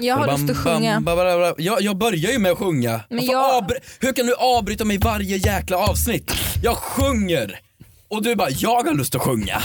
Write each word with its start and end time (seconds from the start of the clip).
Jag 0.00 0.16
har 0.16 0.26
lust 0.38 0.50
att 0.50 0.56
sjunga. 0.56 1.00
Jag, 1.58 1.82
jag 1.82 1.96
börjar 1.96 2.32
ju 2.32 2.38
med 2.38 2.52
att 2.52 2.58
sjunga. 2.58 3.00
Men 3.10 3.24
jag- 3.26 3.54
Hur 4.00 4.12
kan 4.12 4.26
du 4.26 4.34
avbryta 4.34 4.84
mig 4.84 4.98
varje 4.98 5.36
jäkla 5.36 5.76
avsnitt? 5.76 6.32
Jag 6.62 6.76
sjunger 6.76 7.60
och 8.08 8.22
du 8.22 8.36
bara, 8.36 8.50
jag 8.50 8.82
har 8.84 8.94
lust 8.94 9.14
att 9.14 9.20
sjunga. 9.22 9.62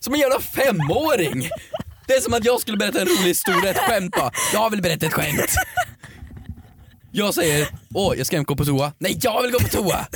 Som 0.00 0.14
en 0.14 0.20
jävla 0.20 0.40
femåring. 0.40 1.48
Det 2.06 2.14
är 2.14 2.20
som 2.20 2.34
att 2.34 2.44
jag 2.44 2.60
skulle 2.60 2.76
berätta 2.76 3.00
en 3.00 3.06
rolig 3.06 3.28
historia, 3.28 3.70
ett 3.70 3.78
skämt 3.78 4.16
bara. 4.16 4.30
Jag 4.52 4.70
vill 4.70 4.82
berätta 4.82 5.06
ett 5.06 5.12
skämt. 5.12 5.54
Jag 7.12 7.34
säger, 7.34 7.68
åh 7.94 8.14
jag 8.16 8.26
ska 8.26 8.38
gå 8.42 8.56
på 8.56 8.64
toa. 8.64 8.92
Nej 8.98 9.18
jag 9.22 9.42
vill 9.42 9.52
gå 9.52 9.58
på 9.58 9.68
toa. 9.68 10.06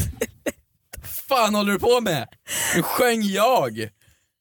fan 1.28 1.54
håller 1.54 1.72
du 1.72 1.78
på 1.78 2.00
med? 2.00 2.28
Nu 2.76 2.82
sjöng 2.82 3.22
jag. 3.22 3.88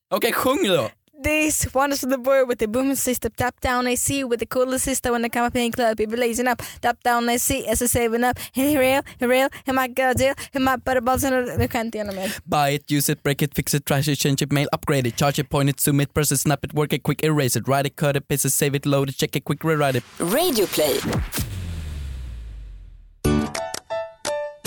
Okej 0.09 0.33
sjung 0.33 0.67
då. 0.67 0.89
This 1.23 1.67
one 1.73 1.93
is 1.93 2.01
the 2.01 2.17
boy 2.17 2.45
with 2.45 2.59
the 2.59 2.67
booming 2.67 2.95
system, 2.95 3.31
top 3.31 3.61
down 3.61 3.87
AC 3.87 4.23
with 4.23 4.39
the 4.39 4.45
coolest 4.45 4.85
sister 4.85 5.11
when 5.11 5.21
they 5.21 5.29
come 5.29 5.47
up 5.47 5.55
in 5.55 5.71
club, 5.71 5.97
people 5.97 6.15
blazing 6.15 6.47
up, 6.47 6.61
top 6.81 7.03
down 7.03 7.29
AC 7.29 7.65
as 7.67 7.81
a 7.81 7.87
saving 7.87 8.23
up, 8.23 8.39
hey 8.53 8.77
real, 8.77 9.01
hey 9.19 9.27
real, 9.27 9.49
hey 9.65 9.73
my 9.73 9.87
god 9.87 10.17
deal, 10.17 10.33
hey 10.53 10.59
my 10.59 10.75
butterballs 10.77 11.23
and 11.23 11.59
nu 11.59 11.67
kan 11.67 11.85
inte 11.85 11.97
igenom 11.97 12.15
mer. 12.15 12.31
Buy 12.43 12.75
it, 12.75 12.91
use 12.91 13.11
it, 13.11 13.23
break 13.23 13.41
it, 13.41 13.55
fix 13.55 13.73
it, 13.73 13.85
trash 13.85 14.07
it, 14.07 14.19
change 14.19 14.45
it, 14.45 14.51
mail, 14.51 14.67
upgrade 14.71 15.07
it, 15.07 15.17
charge 15.17 15.41
it, 15.41 15.49
point 15.49 15.69
it, 15.69 15.79
zoom 15.79 16.01
it, 16.01 16.13
press 16.13 16.31
it, 16.31 16.39
snap 16.39 16.65
it, 16.65 16.73
work 16.73 16.93
it, 16.93 17.03
quick 17.03 17.23
erase 17.23 17.59
it, 17.59 17.67
write 17.67 17.87
it, 17.87 17.95
cut 17.95 18.15
it, 18.15 18.27
paste 18.27 18.47
it, 18.47 18.53
save 18.53 18.75
it, 18.75 18.85
load 18.85 19.09
it, 19.09 19.17
check 19.17 19.35
it, 19.35 19.43
quick 19.43 19.63
rewrite 19.63 19.97
it. 19.97 20.03
Radioplay. 20.19 20.99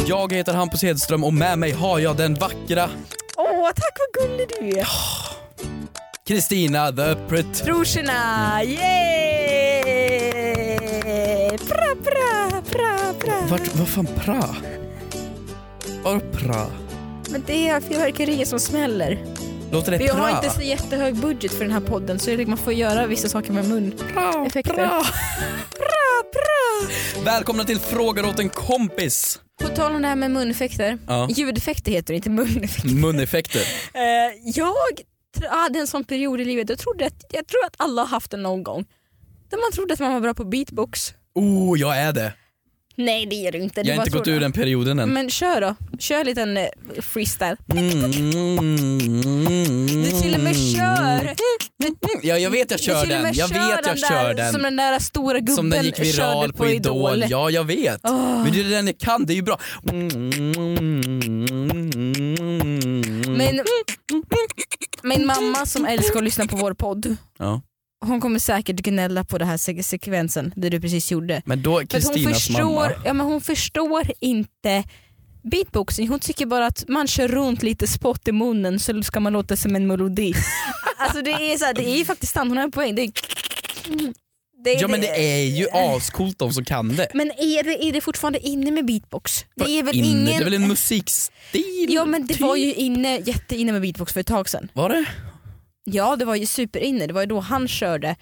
Jag 0.06 0.32
heter 0.32 0.52
Hampus 0.52 0.82
Hedström 0.82 1.24
och 1.24 1.34
med 1.34 1.58
mig 1.58 1.72
har 1.72 1.98
jag 1.98 2.16
den 2.16 2.34
vackra 2.34 2.90
Åh 3.36 3.70
tack 3.76 3.98
vad 3.98 4.28
gullig 4.28 4.48
du 4.48 4.78
är. 4.78 4.86
Kristina 6.30 6.92
the 6.92 7.16
Pret... 7.28 7.64
Brorsorna, 7.64 8.62
yay! 8.62 9.82
Pra, 11.58 11.96
pra, 12.04 12.62
pra, 12.70 13.14
pra. 13.18 13.40
Vart, 13.48 13.74
vad 13.74 13.88
fan 13.88 14.06
pra? 14.06 14.56
Vadå 16.02 16.20
pra? 16.20 16.66
Men 17.30 17.44
det 17.46 17.68
är 17.68 17.80
fyrverkerier 17.80 18.44
som 18.44 18.60
smäller. 18.60 19.24
Låter 19.72 19.92
det 19.92 19.98
Vi 19.98 20.08
pra? 20.08 20.16
har 20.16 20.30
inte 20.30 20.50
så 20.50 20.62
jättehög 20.62 21.16
budget 21.16 21.52
för 21.52 21.64
den 21.64 21.72
här 21.72 21.80
podden 21.80 22.18
så 22.18 22.30
man 22.30 22.58
får 22.58 22.72
göra 22.72 23.06
vissa 23.06 23.28
saker 23.28 23.52
med 23.52 23.68
mun. 23.68 23.92
pra, 24.12 24.46
effekter. 24.46 24.74
pra. 24.74 24.88
Pra, 25.70 26.22
pra. 26.32 27.24
Välkomna 27.24 27.64
till 27.64 27.78
Frågar 27.78 28.26
åt 28.26 28.38
en 28.38 28.48
kompis. 28.48 29.40
På 29.62 29.68
tal 29.68 29.94
om 29.94 30.02
det 30.02 30.08
här 30.08 30.16
med 30.16 30.30
muneffekter. 30.30 30.98
Ja. 31.06 31.28
Ljudeffekter 31.30 31.92
heter 31.92 32.12
det, 32.12 32.16
inte 32.16 32.30
muneffekter. 32.30 32.88
Muneffekter. 32.88 33.60
Eh, 33.94 34.50
jag 35.40 35.50
hade 35.50 35.78
en 35.78 35.86
sån 35.86 36.04
period 36.04 36.40
i 36.40 36.44
livet, 36.44 36.68
jag, 36.68 36.78
trodde 36.78 37.06
att, 37.06 37.24
jag 37.30 37.46
tror 37.46 37.64
att 37.66 37.74
alla 37.76 38.02
har 38.02 38.08
haft 38.08 38.30
den 38.30 38.42
någon 38.42 38.62
gång. 38.62 38.86
Där 39.50 39.58
man 39.58 39.72
trodde 39.72 39.94
att 39.94 40.00
man 40.00 40.12
var 40.12 40.20
bra 40.20 40.34
på 40.34 40.44
beatbox. 40.44 41.14
Oh, 41.34 41.80
jag 41.80 41.98
är 41.98 42.12
det. 42.12 42.32
Nej 42.96 43.26
det 43.26 43.46
är 43.46 43.52
du 43.52 43.58
inte. 43.58 43.80
Jag 43.80 43.96
har 43.96 44.04
inte 44.04 44.18
gått 44.18 44.28
ur 44.28 44.34
det. 44.34 44.38
den 44.40 44.52
perioden 44.52 44.98
än. 44.98 45.08
Men 45.08 45.30
kör 45.30 45.60
då, 45.60 45.74
kör 45.98 46.20
en 46.20 46.26
liten 46.26 46.56
eh, 46.56 46.66
freestyle. 47.00 47.56
Mm. 47.70 48.12
Du 50.04 50.20
till 50.22 50.34
och 50.34 50.40
med 50.40 50.56
kör. 50.56 51.34
Ja, 52.22 52.38
jag 52.38 52.50
vet 52.50 52.70
jag 52.70 52.80
kör 52.80 53.06
den. 53.06 53.34
Jag 53.34 53.48
vet 53.48 53.86
jag 53.86 53.98
kör 53.98 54.34
den. 54.34 54.52
Som 54.52 54.62
den 54.62 54.76
där 54.76 54.98
stora 54.98 55.38
gubben 55.38 55.54
Som 55.56 55.70
den 55.70 55.84
gick 55.84 55.98
viral 55.98 56.52
på, 56.52 56.66
Idol. 56.66 57.24
Ja, 57.28 57.50
jag 57.50 57.64
vet. 57.64 58.02
Men 58.02 58.52
det 58.52 58.60
är 58.60 58.70
den 58.70 58.86
jag 58.86 58.98
kan, 58.98 59.26
det 59.26 59.32
är 59.32 59.34
ju 59.34 59.42
bra. 59.42 59.58
Men 63.36 63.60
min 65.02 65.26
mamma 65.26 65.66
som 65.66 65.84
älskar 65.84 66.18
att 66.18 66.24
lyssna 66.24 66.46
på 66.46 66.56
vår 66.56 66.74
podd, 66.74 67.16
Ja. 67.38 67.62
hon 68.06 68.20
kommer 68.20 68.38
säkert 68.38 68.76
gnälla 68.76 69.24
på 69.24 69.38
den 69.38 69.48
här 69.48 69.56
se- 69.56 69.82
sekvensen, 69.82 70.52
det 70.56 70.68
du 70.70 70.80
precis 70.80 71.10
gjorde. 71.10 71.42
Men 71.44 71.62
då 71.62 71.76
För 71.76 71.82
att 71.98 72.04
hon 72.04 72.14
Kristinas 72.14 72.44
förstår, 72.46 72.64
mamma. 72.64 72.90
ja, 73.04 73.12
men 73.12 73.26
hon 73.26 73.40
förstår 73.40 74.02
inte 74.20 74.84
beatboxing, 75.42 76.08
hon 76.08 76.20
tycker 76.20 76.46
bara 76.46 76.66
att 76.66 76.84
man 76.88 77.06
kör 77.06 77.28
runt 77.28 77.62
lite 77.62 77.86
spott 77.86 78.28
i 78.28 78.32
munnen 78.32 78.78
så 78.80 79.02
ska 79.02 79.20
man 79.20 79.32
låta 79.32 79.56
som 79.56 79.76
en 79.76 79.86
melodi. 79.86 80.34
alltså 80.98 81.22
det 81.22 81.30
är, 81.30 81.58
så 81.58 81.64
här, 81.64 81.74
det 81.74 81.88
är 81.90 81.96
ju 81.98 82.04
faktiskt 82.04 82.32
sant, 82.32 82.48
hon 82.48 82.56
har 82.56 82.64
en 82.64 82.70
poäng. 82.72 82.94
Det 82.94 83.02
är, 83.02 83.12
det 84.64 84.72
Ja 84.72 84.88
men 84.88 85.00
det 85.00 85.08
är 85.08 85.44
ju 85.44 85.66
ascoolt 85.72 86.38
de 86.38 86.52
som 86.52 86.64
kan 86.64 86.96
det. 86.96 87.08
Men 87.14 87.30
är 87.30 87.62
det, 87.62 87.84
är 87.84 87.92
det 87.92 88.00
fortfarande 88.00 88.38
inne 88.38 88.70
med 88.70 88.86
beatbox? 88.86 89.44
Det 89.54 89.78
är 89.78 89.82
väl 89.82 89.96
Inne, 89.96 90.08
ingen... 90.08 90.24
Det 90.26 90.32
är 90.34 90.44
väl 90.44 90.54
en 90.54 90.68
musikstil? 90.68 91.86
Ja 91.88 92.04
men 92.04 92.26
det 92.26 92.40
var 92.40 92.54
typ? 92.54 92.64
ju 92.64 92.74
inne, 92.74 93.16
jätteinne 93.18 93.72
med 93.72 93.80
beatbox 93.82 94.12
för 94.12 94.20
ett 94.20 94.26
tag 94.26 94.48
sedan. 94.48 94.68
Var 94.72 94.88
det? 94.88 95.04
Ja 95.84 96.16
det 96.16 96.24
var 96.24 96.34
ju 96.36 96.46
superinne, 96.46 97.06
det 97.06 97.12
var 97.12 97.20
ju 97.20 97.26
då 97.26 97.40
han 97.40 97.68
körde 97.68 98.16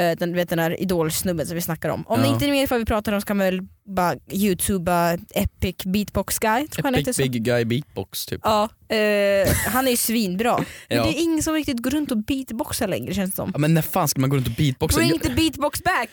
den, 0.00 0.34
vet, 0.34 0.48
den 0.48 0.58
här 0.58 0.80
idolsnubben 0.82 1.46
som 1.46 1.54
vi 1.54 1.60
snackar 1.60 1.88
om. 1.88 2.04
Om 2.06 2.20
Ja. 2.20 2.26
ni 2.26 2.32
inte 2.32 2.46
är 2.46 2.50
med 2.50 2.68
vad 2.68 2.78
vi 2.78 2.84
pratar 2.84 3.12
om 3.12 3.20
så 3.20 3.26
kan 3.26 3.36
man 3.36 3.46
väl 3.46 3.60
bara 3.88 4.14
youtuba 4.32 5.12
Epic 5.34 5.76
Beatbox 5.84 6.38
Guy, 6.38 6.68
tror 6.68 6.98
Epic. 6.98 7.16
Big 7.16 7.42
Guy 7.44 7.64
Beatbox 7.64 8.26
typ. 8.26 8.40
Ja, 8.44 8.62
eh, 8.88 9.48
han 9.66 9.86
är 9.86 9.90
ju 9.90 9.96
svinbra. 9.96 10.56
Men 10.88 10.98
Ja. 10.98 11.04
det 11.04 11.10
är 11.18 11.22
ingen 11.22 11.42
som 11.42 11.54
riktigt 11.54 11.82
går 11.82 11.90
runt 11.90 12.10
och 12.10 12.18
beatboxar 12.18 12.88
längre 12.88 13.14
känns 13.14 13.30
det 13.30 13.36
som. 13.36 13.50
Ja, 13.54 13.58
men 13.58 13.74
när 13.74 13.82
fan 13.82 14.08
ska 14.08 14.20
man 14.20 14.30
gå 14.30 14.36
runt 14.36 14.46
och 14.46 14.52
beatboxa? 14.58 14.98
Bring 14.98 15.18
the 15.18 15.30
beatbox 15.34 15.82
back! 15.84 16.08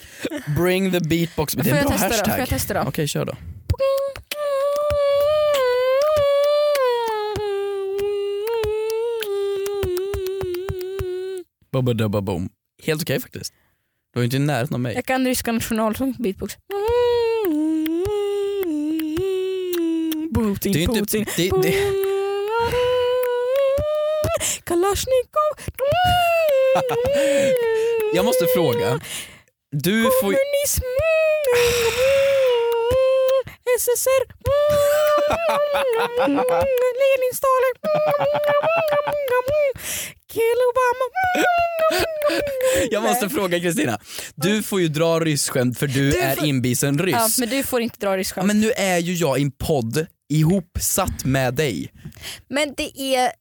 Bring 0.57 0.91
the 0.91 0.99
beatbox. 0.99 1.53
Det 1.53 1.63
Får 1.63 1.71
är 1.71 1.75
en 1.81 1.87
bra 1.87 1.91
testa 1.91 2.07
då? 2.07 2.13
hashtag. 2.13 2.29
Får 2.33 2.39
jag 2.39 2.49
testa 2.49 2.73
då? 2.73 2.81
Okej 2.87 3.07
kör 3.07 3.25
då. 3.25 3.33
Bubba-dubba-boom. 11.71 12.49
Helt 12.83 13.01
okej 13.01 13.19
faktiskt. 13.19 13.53
Du 14.13 14.19
är 14.19 14.23
inte 14.23 14.35
i 14.35 14.39
närheten 14.39 14.73
av 14.73 14.79
mig. 14.79 14.95
Jag 14.95 15.05
kan 15.05 15.25
ryska 15.25 15.51
nationalsång 15.51 16.13
på 16.13 16.21
beatbox. 16.23 16.57
Putin, 20.35 20.71
Det 20.73 20.79
är 20.79 20.81
inte- 20.83 20.99
Putin, 20.99 21.25
det- 21.37 21.61
det-. 21.61 21.83
Kalashnikov. 24.63 25.53
Jag 28.13 28.25
måste 28.25 28.45
fråga. 28.47 28.99
Du 29.71 30.03
får. 30.03 30.21
Kommunism. 30.21 30.83
SSR. 33.79 34.23
Lenin, 36.27 37.33
Stalin. 37.33 37.75
Kill 40.33 40.59
Obama. 40.71 41.05
Jag 42.91 43.03
måste 43.03 43.29
fråga 43.29 43.59
Kristina. 43.59 43.99
Du 44.35 44.63
får 44.63 44.81
ju 44.81 44.87
dra 44.87 45.19
ryssskämt 45.19 45.79
för 45.79 45.87
du, 45.87 46.11
Du 46.11 46.17
är 46.17 46.35
får- 46.35 46.45
inbisen 46.47 46.99
ryss. 46.99 47.15
Ja, 47.15 47.27
men 47.39 47.49
du 47.49 47.63
får 47.63 47.81
inte 47.81 47.99
dra 47.99 48.07
Ja, 48.09 48.17
ryskskämt. 48.17 48.47
men 48.47 48.61
nu 48.61 48.71
är 48.71 48.97
ju 48.97 49.13
jag 49.13 49.39
i 49.39 49.41
en 49.41 49.51
podd 49.51 50.05
ihopsatt 50.29 51.25
med 51.25 51.53
dig. 51.53 51.91
Men 52.49 52.73
det 52.77 53.01
är 53.15 53.31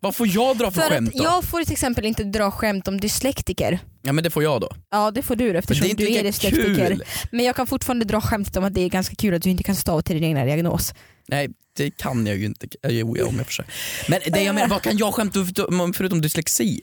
Vad 0.00 0.16
får 0.16 0.26
jag 0.28 0.58
dra 0.58 0.70
för, 0.70 0.80
för 0.80 0.88
skämt 0.88 1.12
då? 1.14 1.24
jag 1.24 1.44
får 1.44 1.64
till 1.64 1.72
exempel 1.72 2.06
inte 2.06 2.24
dra 2.24 2.50
skämt 2.50 2.88
om 2.88 3.00
dyslektiker. 3.00 3.78
Ja 4.02 4.12
men 4.12 4.24
det 4.24 4.30
får 4.30 4.42
jag 4.42 4.60
då. 4.60 4.70
Ja 4.90 5.10
det 5.10 5.22
får 5.22 5.36
du 5.36 5.58
eftersom 5.58 5.86
Men 5.86 5.96
det 5.96 6.02
är 6.02 6.06
du 6.06 6.14
är 6.18 6.22
dyslektiker. 6.22 6.86
kul. 6.88 7.04
Men 7.32 7.44
jag 7.44 7.56
kan 7.56 7.66
fortfarande 7.66 8.04
dra 8.04 8.20
skämtet 8.20 8.56
om 8.56 8.64
att 8.64 8.74
det 8.74 8.80
är 8.80 8.88
ganska 8.88 9.14
kul 9.14 9.34
att 9.34 9.42
du 9.42 9.50
inte 9.50 9.62
kan 9.64 9.76
stava 9.76 10.02
till 10.02 10.14
din 10.16 10.24
egna 10.24 10.44
diagnos. 10.44 10.94
Nej 11.30 11.48
det 11.76 11.90
kan 11.90 12.26
jag 12.26 12.36
ju 12.36 12.46
inte. 12.46 12.66
Eh, 12.82 12.90
Jo, 12.90 13.16
ja, 13.16 13.26
om 13.26 13.36
jag 13.36 13.46
försöker. 13.46 13.72
Men 14.08 14.20
det 14.26 14.42
jag 14.42 14.54
menar, 14.54 14.68
vad 14.68 14.82
kan 14.82 14.96
jag 14.96 15.14
skämta 15.14 15.40
om 15.66 15.92
förutom 15.92 16.20
dyslexi? 16.20 16.80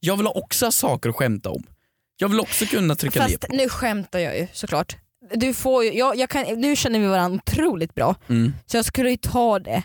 Jag 0.00 0.16
vill 0.16 0.26
också 0.26 0.66
ha 0.66 0.72
saker 0.72 1.10
att 1.10 1.16
skämta 1.16 1.50
om. 1.50 1.62
Jag 2.16 2.28
vill 2.28 2.40
också 2.40 2.66
kunna 2.66 2.94
trycka 2.96 3.20
ner 3.20 3.26
Fast 3.28 3.40
på. 3.40 3.56
nu 3.56 3.68
skämtar 3.68 4.18
jag 4.18 4.38
ju 4.38 4.46
såklart. 4.52 4.96
Du 5.34 5.54
får 5.54 5.84
ju, 5.84 5.92
jag, 5.92 6.16
jag 6.16 6.30
kan, 6.30 6.42
nu 6.60 6.76
känner 6.76 6.98
vi 7.00 7.06
varandra 7.06 7.40
otroligt 7.46 7.94
bra 7.94 8.14
Mm. 8.28 8.52
så 8.66 8.76
jag 8.76 8.84
skulle 8.84 9.10
ju 9.10 9.16
ta 9.16 9.58
det. 9.58 9.82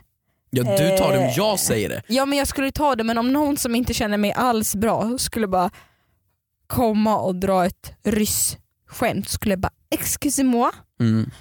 Ja, 0.49 0.63
du 0.63 0.97
tar 0.97 1.11
det 1.11 1.17
om 1.17 1.23
Eh. 1.23 1.33
jag 1.37 1.59
säger 1.59 1.89
det. 1.89 2.01
Ja 2.07 2.25
men 2.25 2.37
jag 2.37 2.47
skulle 2.47 2.71
ta 2.71 2.95
det 2.95 3.03
men 3.03 3.17
om 3.17 3.33
någon 3.33 3.57
som 3.57 3.75
inte 3.75 3.93
känner 3.93 4.17
mig 4.17 4.31
alls 4.31 4.75
bra 4.75 5.17
skulle 5.17 5.47
bara 5.47 5.71
komma 6.67 7.17
och 7.17 7.35
dra 7.35 7.65
ett 7.65 7.91
ryss-skämt 8.03 9.29
skulle 9.29 9.51
jag 9.51 9.59
bara 9.59 9.73
excuse 9.89 10.43
moi. 10.43 10.71
Mm. 10.99 11.31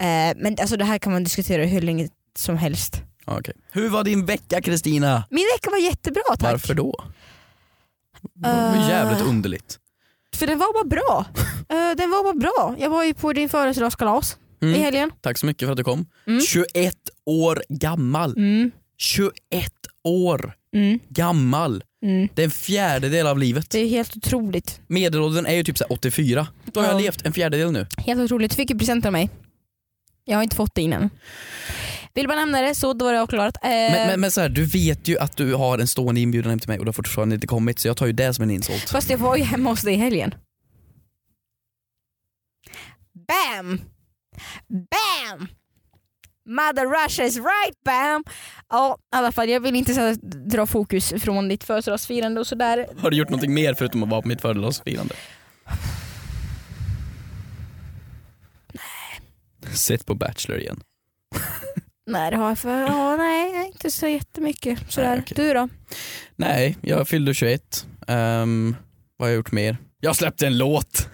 Eh, 0.00 0.36
men 0.36 0.56
alltså 0.60 0.76
det 0.76 0.84
här 0.84 0.98
kan 0.98 1.12
man 1.12 1.24
diskutera 1.24 1.64
hur 1.64 1.80
länge 1.80 2.08
som 2.36 2.56
helst. 2.56 3.02
Ja, 3.26 3.38
okej. 3.38 3.54
Hur 3.72 3.88
var 3.88 4.04
din 4.04 4.26
vecka 4.26 4.60
Kristina? 4.62 5.24
Min 5.30 5.46
vecka 5.56 5.70
var 5.70 5.78
jättebra 5.78 6.22
tack. 6.28 6.42
Varför 6.42 6.74
då? 6.74 7.04
Det 8.34 8.48
var 8.48 8.76
Eh. 8.76 8.88
jävligt 8.88 9.22
underligt. 9.22 9.78
För 10.36 10.46
den 10.46 10.58
var 10.58 10.72
bara 10.72 10.88
bra. 10.88 11.24
Eh, 11.68 11.96
den 11.96 12.10
var 12.10 12.22
bara 12.22 12.34
bra. 12.34 12.76
Jag 12.78 12.90
var 12.90 13.04
ju 13.04 13.14
på 13.14 13.32
din 13.32 13.48
födelsedagskalas 13.48 14.36
i 14.62 14.64
Mm. 14.66 14.80
helgen. 14.82 15.10
Tack 15.20 15.38
så 15.38 15.46
mycket 15.46 15.66
för 15.66 15.70
att 15.72 15.76
du 15.76 15.84
kom. 15.84 16.06
Mm. 16.26 16.40
21 16.40 16.96
år 17.26 17.62
gammal. 17.68 18.34
Mm, 18.36 18.70
21 18.98 19.72
år 20.04 20.52
mm, 20.74 20.98
gammal. 21.08 21.84
mm. 22.02 22.28
Det 22.34 22.42
är 22.42 22.44
en 22.44 22.50
fjärdedel 22.50 23.26
av 23.26 23.38
livet. 23.38 23.70
Det 23.70 23.78
är 23.78 23.88
helt 23.88 24.16
otroligt. 24.16 24.80
Medelåldern 24.86 25.46
är 25.46 25.54
ju 25.54 25.64
typ 25.64 25.78
så 25.78 25.84
här 25.84 25.92
84. 25.92 26.46
Då 26.64 26.80
har 26.80 26.86
jag 26.86 26.94
Ja. 26.94 26.98
levt 27.00 27.26
en 27.26 27.32
fjärdedel 27.32 27.72
nu. 27.72 27.86
Helt 27.98 28.20
otroligt. 28.20 28.50
Du 28.50 28.54
fick 28.56 28.70
ju 28.70 28.78
present 28.78 29.06
av 29.06 29.12
mig. 29.12 29.30
Jag 30.24 30.36
har 30.38 30.42
inte 30.42 30.56
fått 30.56 30.74
det 30.74 30.82
innan. 30.82 31.10
Vill 32.14 32.28
man 32.28 32.36
nämna 32.36 32.60
det 32.62 32.74
så 32.74 32.92
då 32.92 33.08
är 33.08 33.12
det 33.12 33.20
avklarat. 33.22 33.56
Eh, 33.62 33.70
Men, 33.70 33.92
men, 34.08 34.20
men 34.20 34.30
så 34.30 34.40
här, 34.40 34.48
du 34.48 34.64
vet 34.64 35.08
ju 35.08 35.18
att 35.18 35.36
du 35.36 35.54
har 35.54 35.78
en 35.78 35.86
stående 35.88 36.20
inbjudan 36.20 36.50
hem 36.50 36.58
till 36.58 36.68
mig 36.68 36.78
och 36.78 36.84
du 36.84 36.88
har 36.88 36.92
fortfarande 36.92 37.34
inte 37.34 37.46
kommit 37.46 37.78
så 37.78 37.88
jag 37.88 37.96
tar 37.96 38.06
ju 38.06 38.12
det 38.12 38.34
som 38.34 38.42
en 38.42 38.50
insult. 38.50 38.90
Fast 38.90 39.10
jag 39.10 39.18
var 39.18 39.36
ju 39.36 39.42
hemma 39.42 39.70
hos 39.70 39.82
dig 39.82 39.94
i 39.94 39.96
helgen. 39.96 40.34
Bam! 43.28 43.80
Bam! 44.68 45.48
Mother 46.46 47.04
Russia 47.04 47.24
is 47.26 47.36
right 47.36 47.84
bam! 47.84 48.24
Ja 48.70 48.98
i 49.14 49.16
alla 49.16 49.32
fall 49.32 49.48
jag 49.48 49.60
vill 49.60 49.76
inte 49.76 49.94
så 49.94 50.00
här, 50.00 50.14
dra 50.50 50.66
fokus 50.66 51.12
från 51.18 51.48
ditt 51.48 51.64
födelsedagsfirande 51.64 52.40
och 52.40 52.46
sådär. 52.46 52.86
Har 52.98 53.10
du 53.10 53.16
gjort 53.16 53.28
någonting 53.30 53.54
mer 53.54 53.74
förutom 53.74 54.02
att 54.02 54.08
vara 54.08 54.22
på 54.22 54.28
mitt 54.28 54.40
födelsedagsfirande? 54.40 55.14
Sitt 59.74 60.06
på 60.06 60.14
Bachelor 60.14 60.58
igen. 60.60 60.80
Nej 62.10 62.30
det 62.30 62.36
har 62.36 62.48
jag 62.48 62.58
för, 62.58 62.80
ja, 62.80 63.16
nej 63.16 63.66
inte 63.66 63.90
så 63.90 64.06
jättemycket 64.08 64.78
sådär. 64.92 65.08
Nej, 65.10 65.20
okej. 65.22 65.34
Du 65.46 65.54
då? 65.54 65.68
Nej, 66.36 66.76
jag 66.82 67.08
fyllde 67.08 67.34
21. 67.34 67.86
Ehm, 68.06 68.76
vad 69.16 69.26
har 69.26 69.30
jag 69.30 69.36
gjort 69.36 69.52
mer? 69.52 69.76
Jag 70.00 70.16
släppte 70.16 70.46
en 70.46 70.58
låt. 70.58 71.08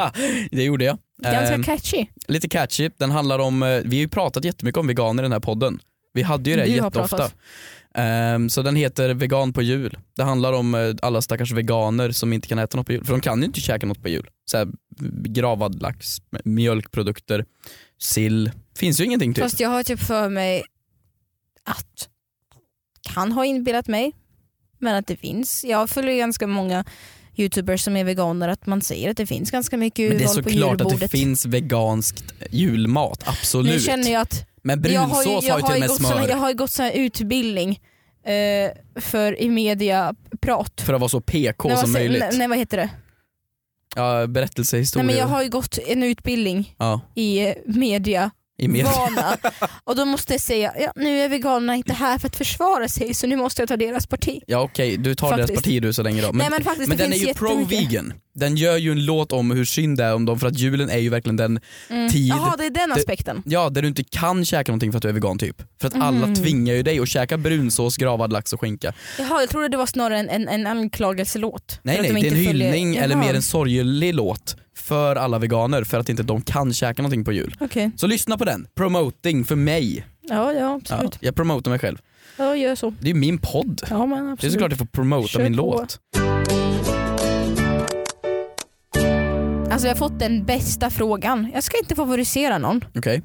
det 0.50 0.62
gjorde 0.64 0.84
jag. 0.84 0.98
Ganska 1.22 1.54
Ehm, 1.54 1.62
catchy. 1.62 2.06
lite 2.28 2.48
catchy. 2.48 2.90
Den 2.98 3.10
handlar 3.10 3.38
om, 3.38 3.62
eh, 3.62 3.68
vi 3.68 3.96
har 3.96 4.00
ju 4.00 4.08
pratat 4.08 4.44
jättemycket 4.44 4.78
om 4.78 4.86
veganer 4.86 5.22
i 5.22 5.24
den 5.24 5.32
här 5.32 5.40
podden. 5.40 5.78
Vi 6.12 6.22
hade 6.22 6.50
ju 6.50 6.56
det 6.56 6.64
Du 6.64 6.70
jätteofta. 6.70 7.30
Ehm, 7.94 8.48
så 8.50 8.62
den 8.62 8.76
heter 8.76 9.14
Vegan 9.14 9.52
på 9.52 9.62
jul. 9.62 9.98
Det 10.16 10.22
handlar 10.22 10.52
om 10.52 10.74
eh, 10.74 10.94
alla 11.02 11.22
stackars 11.22 11.52
veganer 11.52 12.10
som 12.10 12.32
inte 12.32 12.48
kan 12.48 12.58
äta 12.58 12.76
något 12.76 12.86
på 12.86 12.92
jul. 12.92 13.04
För 13.04 13.12
de 13.12 13.20
kan 13.20 13.38
ju 13.38 13.44
inte 13.44 13.60
käka 13.60 13.86
något 13.86 14.02
på 14.02 14.08
jul. 14.08 14.28
Så 14.50 14.56
här, 14.56 14.68
gravad 15.28 15.82
lax, 15.82 16.16
mjölkprodukter, 16.44 17.44
sill. 18.02 18.50
Finns 18.76 19.00
ju 19.00 19.04
ingenting 19.04 19.34
typ. 19.34 19.44
Fast 19.44 19.60
jag 19.60 19.68
har 19.68 19.82
typ 19.82 20.00
för 20.00 20.28
mig 20.28 20.62
att, 21.64 22.08
kan 23.14 23.32
ha 23.32 23.44
inbillat 23.44 23.88
mig, 23.88 24.12
men 24.78 24.94
att 24.94 25.06
det 25.06 25.16
finns. 25.16 25.64
Jag 25.64 25.90
följer 25.90 26.16
ganska 26.16 26.46
många 26.46 26.84
youtubers 27.36 27.84
som 27.84 27.96
är 27.96 28.04
veganer 28.04 28.48
att 28.48 28.66
man 28.66 28.82
säger 28.82 29.10
att 29.10 29.16
det 29.16 29.26
finns 29.26 29.50
ganska 29.50 29.76
mycket 29.76 30.08
Men 30.08 30.18
det 30.18 30.24
är 30.24 30.28
urval 30.28 30.42
på 30.44 30.50
såklart 30.50 30.72
att 30.72 30.78
det 30.78 30.84
julbordet. 30.84 31.10
finns 31.10 31.46
veganskt 31.46 32.34
julmat, 32.50 33.28
absolut. 33.28 33.72
Nu 33.72 33.80
känner 33.80 34.12
jag 34.12 34.20
att 34.22 34.46
Men 34.62 34.82
jag 34.82 35.00
har, 35.00 35.08
brunsås 35.24 35.44
ju, 35.44 35.50
har 35.50 35.58
jag 35.58 35.60
ju 35.60 35.66
till 35.66 35.74
och 35.74 35.80
med 35.80 35.90
smör. 35.90 36.10
sån, 36.10 36.28
jag 36.28 36.36
har 36.36 36.48
ju 36.48 36.54
gått 36.56 36.70
sån 36.70 36.84
här 36.84 36.92
utbildning 36.92 37.80
eh, 38.24 39.00
för 39.00 39.40
i 39.40 39.48
media 39.48 40.14
prat. 40.40 40.80
För 40.80 40.94
att 40.94 41.00
vara 41.00 41.08
så 41.08 41.20
PK 41.20 41.68
nej, 41.68 41.78
som 41.78 41.92
möjligt. 41.92 42.24
Nej 42.32 42.48
vad 42.48 42.58
heter 42.58 42.76
det? 42.76 42.90
Ja, 43.96 44.26
berättelsehistoria. 44.26 45.06
Nej, 45.06 45.14
men 45.14 45.20
jag 45.20 45.28
har 45.28 45.42
ju 45.42 45.48
gått 45.48 45.78
en 45.86 46.02
utbildning 46.02 46.74
ja, 46.78 47.00
i 47.14 47.54
media 47.66 48.30
i 48.62 48.82
vana 48.82 49.36
och 49.84 49.96
då 49.96 50.04
måste 50.04 50.32
jag 50.34 50.40
säga 50.40 50.72
ja, 50.80 50.92
nu 50.96 51.20
är 51.20 51.28
veganerna 51.28 51.74
inte 51.76 51.92
här 51.92 52.18
för 52.18 52.28
att 52.28 52.36
försvara 52.36 52.88
sig 52.88 53.14
så 53.14 53.26
nu 53.26 53.36
måste 53.36 53.62
jag 53.62 53.68
ta 53.68 53.76
deras 53.76 54.06
parti. 54.06 54.40
Ja 54.46 54.60
okej, 54.60 54.96
du 54.96 55.14
tar 55.14 55.28
deras 55.30 55.40
Faktiskt. 55.40 55.62
parti 55.64 55.82
du 55.82 55.92
så 55.92 56.02
länge 56.02 56.22
då. 56.22 56.26
Men, 56.32 56.36
Nej 56.38 56.50
men 56.50 56.64
faktiskt 56.64 56.88
men 56.88 56.98
den 56.98 57.12
är 57.12 57.16
ju 57.16 57.34
pro-vegan. 57.34 58.12
Den 58.34 58.56
gör 58.56 58.76
ju 58.76 58.92
en 58.92 59.04
låt 59.04 59.32
om 59.32 59.50
hur 59.50 59.64
synd 59.64 59.98
det 59.98 60.04
är 60.04 60.14
om 60.14 60.24
dem 60.24 60.38
för 60.38 60.46
att 60.46 60.58
julen 60.58 60.90
är 60.90 60.98
ju 60.98 61.08
verkligen 61.08 61.36
den 61.36 61.60
Mm. 61.90 62.10
tid 62.10 62.26
Jaha 62.28 62.54
det 62.58 62.66
är 62.66 62.70
den 62.70 62.92
aspekten. 62.92 63.42
Ja, 63.46 63.70
där 63.70 63.82
du 63.82 63.88
inte 63.88 64.04
kan 64.04 64.44
käka 64.44 64.72
någonting 64.72 64.92
för 64.92 64.96
att 64.96 65.02
du 65.02 65.08
är 65.08 65.12
vegan 65.12 65.38
typ. 65.38 65.62
För 65.80 65.88
att 65.88 65.94
alla 65.94 66.16
Mm. 66.26 66.34
tvingar 66.34 66.74
ju 66.74 66.82
dig 66.82 66.98
att 67.00 67.08
käka 67.08 67.38
brunsås, 67.38 67.96
gravad 67.96 68.32
lax 68.32 68.52
och 68.52 68.60
skinka. 68.60 68.92
Jaha 69.18 69.40
jag 69.40 69.48
trodde 69.50 69.68
det 69.68 69.76
var 69.76 69.86
snarare 69.86 70.18
en, 70.18 70.28
en, 70.28 70.48
en 70.48 70.66
anklagelselåt. 70.66 71.80
Nej 71.82 71.96
nej, 72.00 72.02
de 72.02 72.12
det 72.12 72.18
är 72.18 72.32
en 72.32 72.36
inte 72.38 72.50
följer- 72.50 72.72
hyllning 72.72 72.96
eller 72.96 73.16
mer 73.16 73.34
en 73.34 73.42
sorglig 73.42 74.14
låt 74.14 74.56
för 74.82 75.16
alla 75.16 75.38
veganer 75.38 75.84
för 75.84 75.98
att 76.00 76.08
inte 76.08 76.22
de 76.22 76.42
kan 76.42 76.72
käka 76.72 77.02
någonting 77.02 77.24
på 77.24 77.32
jul. 77.32 77.56
Okej, 77.60 77.90
Så 77.96 78.06
lyssna 78.06 78.38
på 78.38 78.44
den, 78.44 78.66
promoting 78.74 79.44
för 79.44 79.56
mig. 79.56 80.06
ja 80.22 80.52
ja 80.52 80.58
Ja, 80.60 80.74
absolut. 80.74 81.18
jag 81.20 81.34
promotar 81.34 81.70
mig 81.70 81.78
själv. 81.80 81.98
Ja 82.36 82.56
gör 82.56 82.74
så. 82.74 82.94
Det 83.00 83.10
är 83.10 83.14
min 83.14 83.38
podd. 83.38 83.80
Ja 83.90 84.06
men 84.06 84.18
absolut. 84.18 84.40
Det 84.40 84.46
är 84.46 84.50
såklart 84.50 84.70
jag 84.70 84.78
får 84.78 84.86
promota 84.86 85.28
Kör 85.28 85.42
min 85.42 85.56
på. 85.56 85.62
låt. 85.62 85.98
Alltså 89.70 89.86
jag 89.88 89.94
har 89.94 89.98
fått 89.98 90.18
den 90.18 90.44
bästa 90.44 90.90
frågan. 90.90 91.50
Jag 91.54 91.64
ska 91.64 91.78
inte 91.78 91.94
favorisera 91.94 92.58
någon. 92.58 92.84
Okej. 92.94 93.22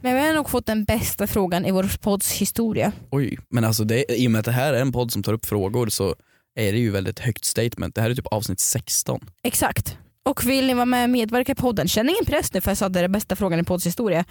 Men 0.00 0.14
vi 0.14 0.20
har 0.26 0.34
nog 0.34 0.50
fått 0.50 0.66
den 0.66 0.84
bästa 0.84 1.26
frågan 1.26 1.66
i 1.66 1.70
vår 1.70 1.98
podds 2.00 2.32
historia. 2.32 2.92
Oj, 3.10 3.38
men 3.50 3.64
alltså 3.64 3.84
det, 3.84 4.04
i 4.20 4.26
och 4.26 4.30
med 4.30 4.38
att 4.38 4.44
det 4.44 4.52
här 4.52 4.74
är 4.74 4.80
en 4.80 4.92
podd 4.92 5.12
som 5.12 5.22
tar 5.22 5.32
upp 5.32 5.46
frågor 5.46 5.88
så 5.88 6.14
är 6.54 6.72
det 6.72 6.78
ju 6.78 6.90
väldigt 6.90 7.18
högt 7.18 7.44
statement. 7.44 7.94
Det 7.94 8.00
här 8.00 8.10
är 8.10 8.14
typ 8.14 8.26
avsnitt 8.26 8.60
16. 8.60 9.20
Exakt. 9.42 9.98
Och 10.24 10.46
vill 10.46 10.66
ni 10.66 10.74
vara 10.74 10.86
med 10.86 11.04
och 11.04 11.10
medverka 11.10 11.52
i 11.52 11.54
podden, 11.54 11.88
känn 11.88 12.08
ingen 12.08 12.24
press 12.26 12.52
nu 12.52 12.60
för 12.60 12.70
jag 12.70 12.78
sa 12.78 12.86
att 12.86 12.92
det 12.92 13.00
är 13.00 13.02
den 13.02 13.12
bästa 13.12 13.36
frågan 13.36 13.60
i 13.60 13.64
podds 13.64 13.86
historia. 13.86 14.24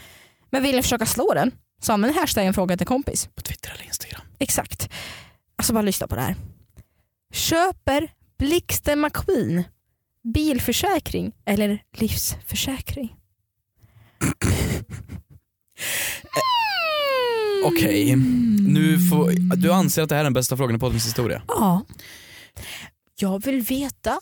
Men 0.49 0.63
vill 0.63 0.75
ni 0.75 0.81
försöka 0.81 1.05
slå 1.05 1.33
den, 1.33 1.51
så 1.81 1.93
använd 1.93 2.15
hashtaggen 2.15 2.53
fråga 2.53 2.77
till 2.77 2.87
kompis. 2.87 3.29
På 3.35 3.41
Twitter 3.41 3.71
eller 3.75 3.83
Instagram. 3.83 4.21
Exakt. 4.39 4.89
Alltså 5.55 5.73
bara 5.73 5.81
lyssna 5.81 6.07
på 6.07 6.15
det 6.15 6.21
här. 6.21 6.35
Köper 7.33 8.11
Blixten 8.37 9.01
McQueen 9.01 9.63
bilförsäkring 10.23 11.31
eller 11.45 11.83
livsförsäkring? 11.97 13.15
Okej, 17.65 18.15
nu 18.67 18.99
får, 19.09 19.55
du 19.55 19.73
anser 19.73 20.01
att 20.01 20.09
det 20.09 20.15
här 20.15 20.19
är 20.19 20.23
den 20.23 20.33
bästa 20.33 20.57
frågan 20.57 20.75
i 20.75 20.79
poddens 20.79 21.05
historia? 21.05 21.41
Ja. 21.47 21.85
Jag 23.19 23.43
vill 23.43 23.61
veta 23.61 24.19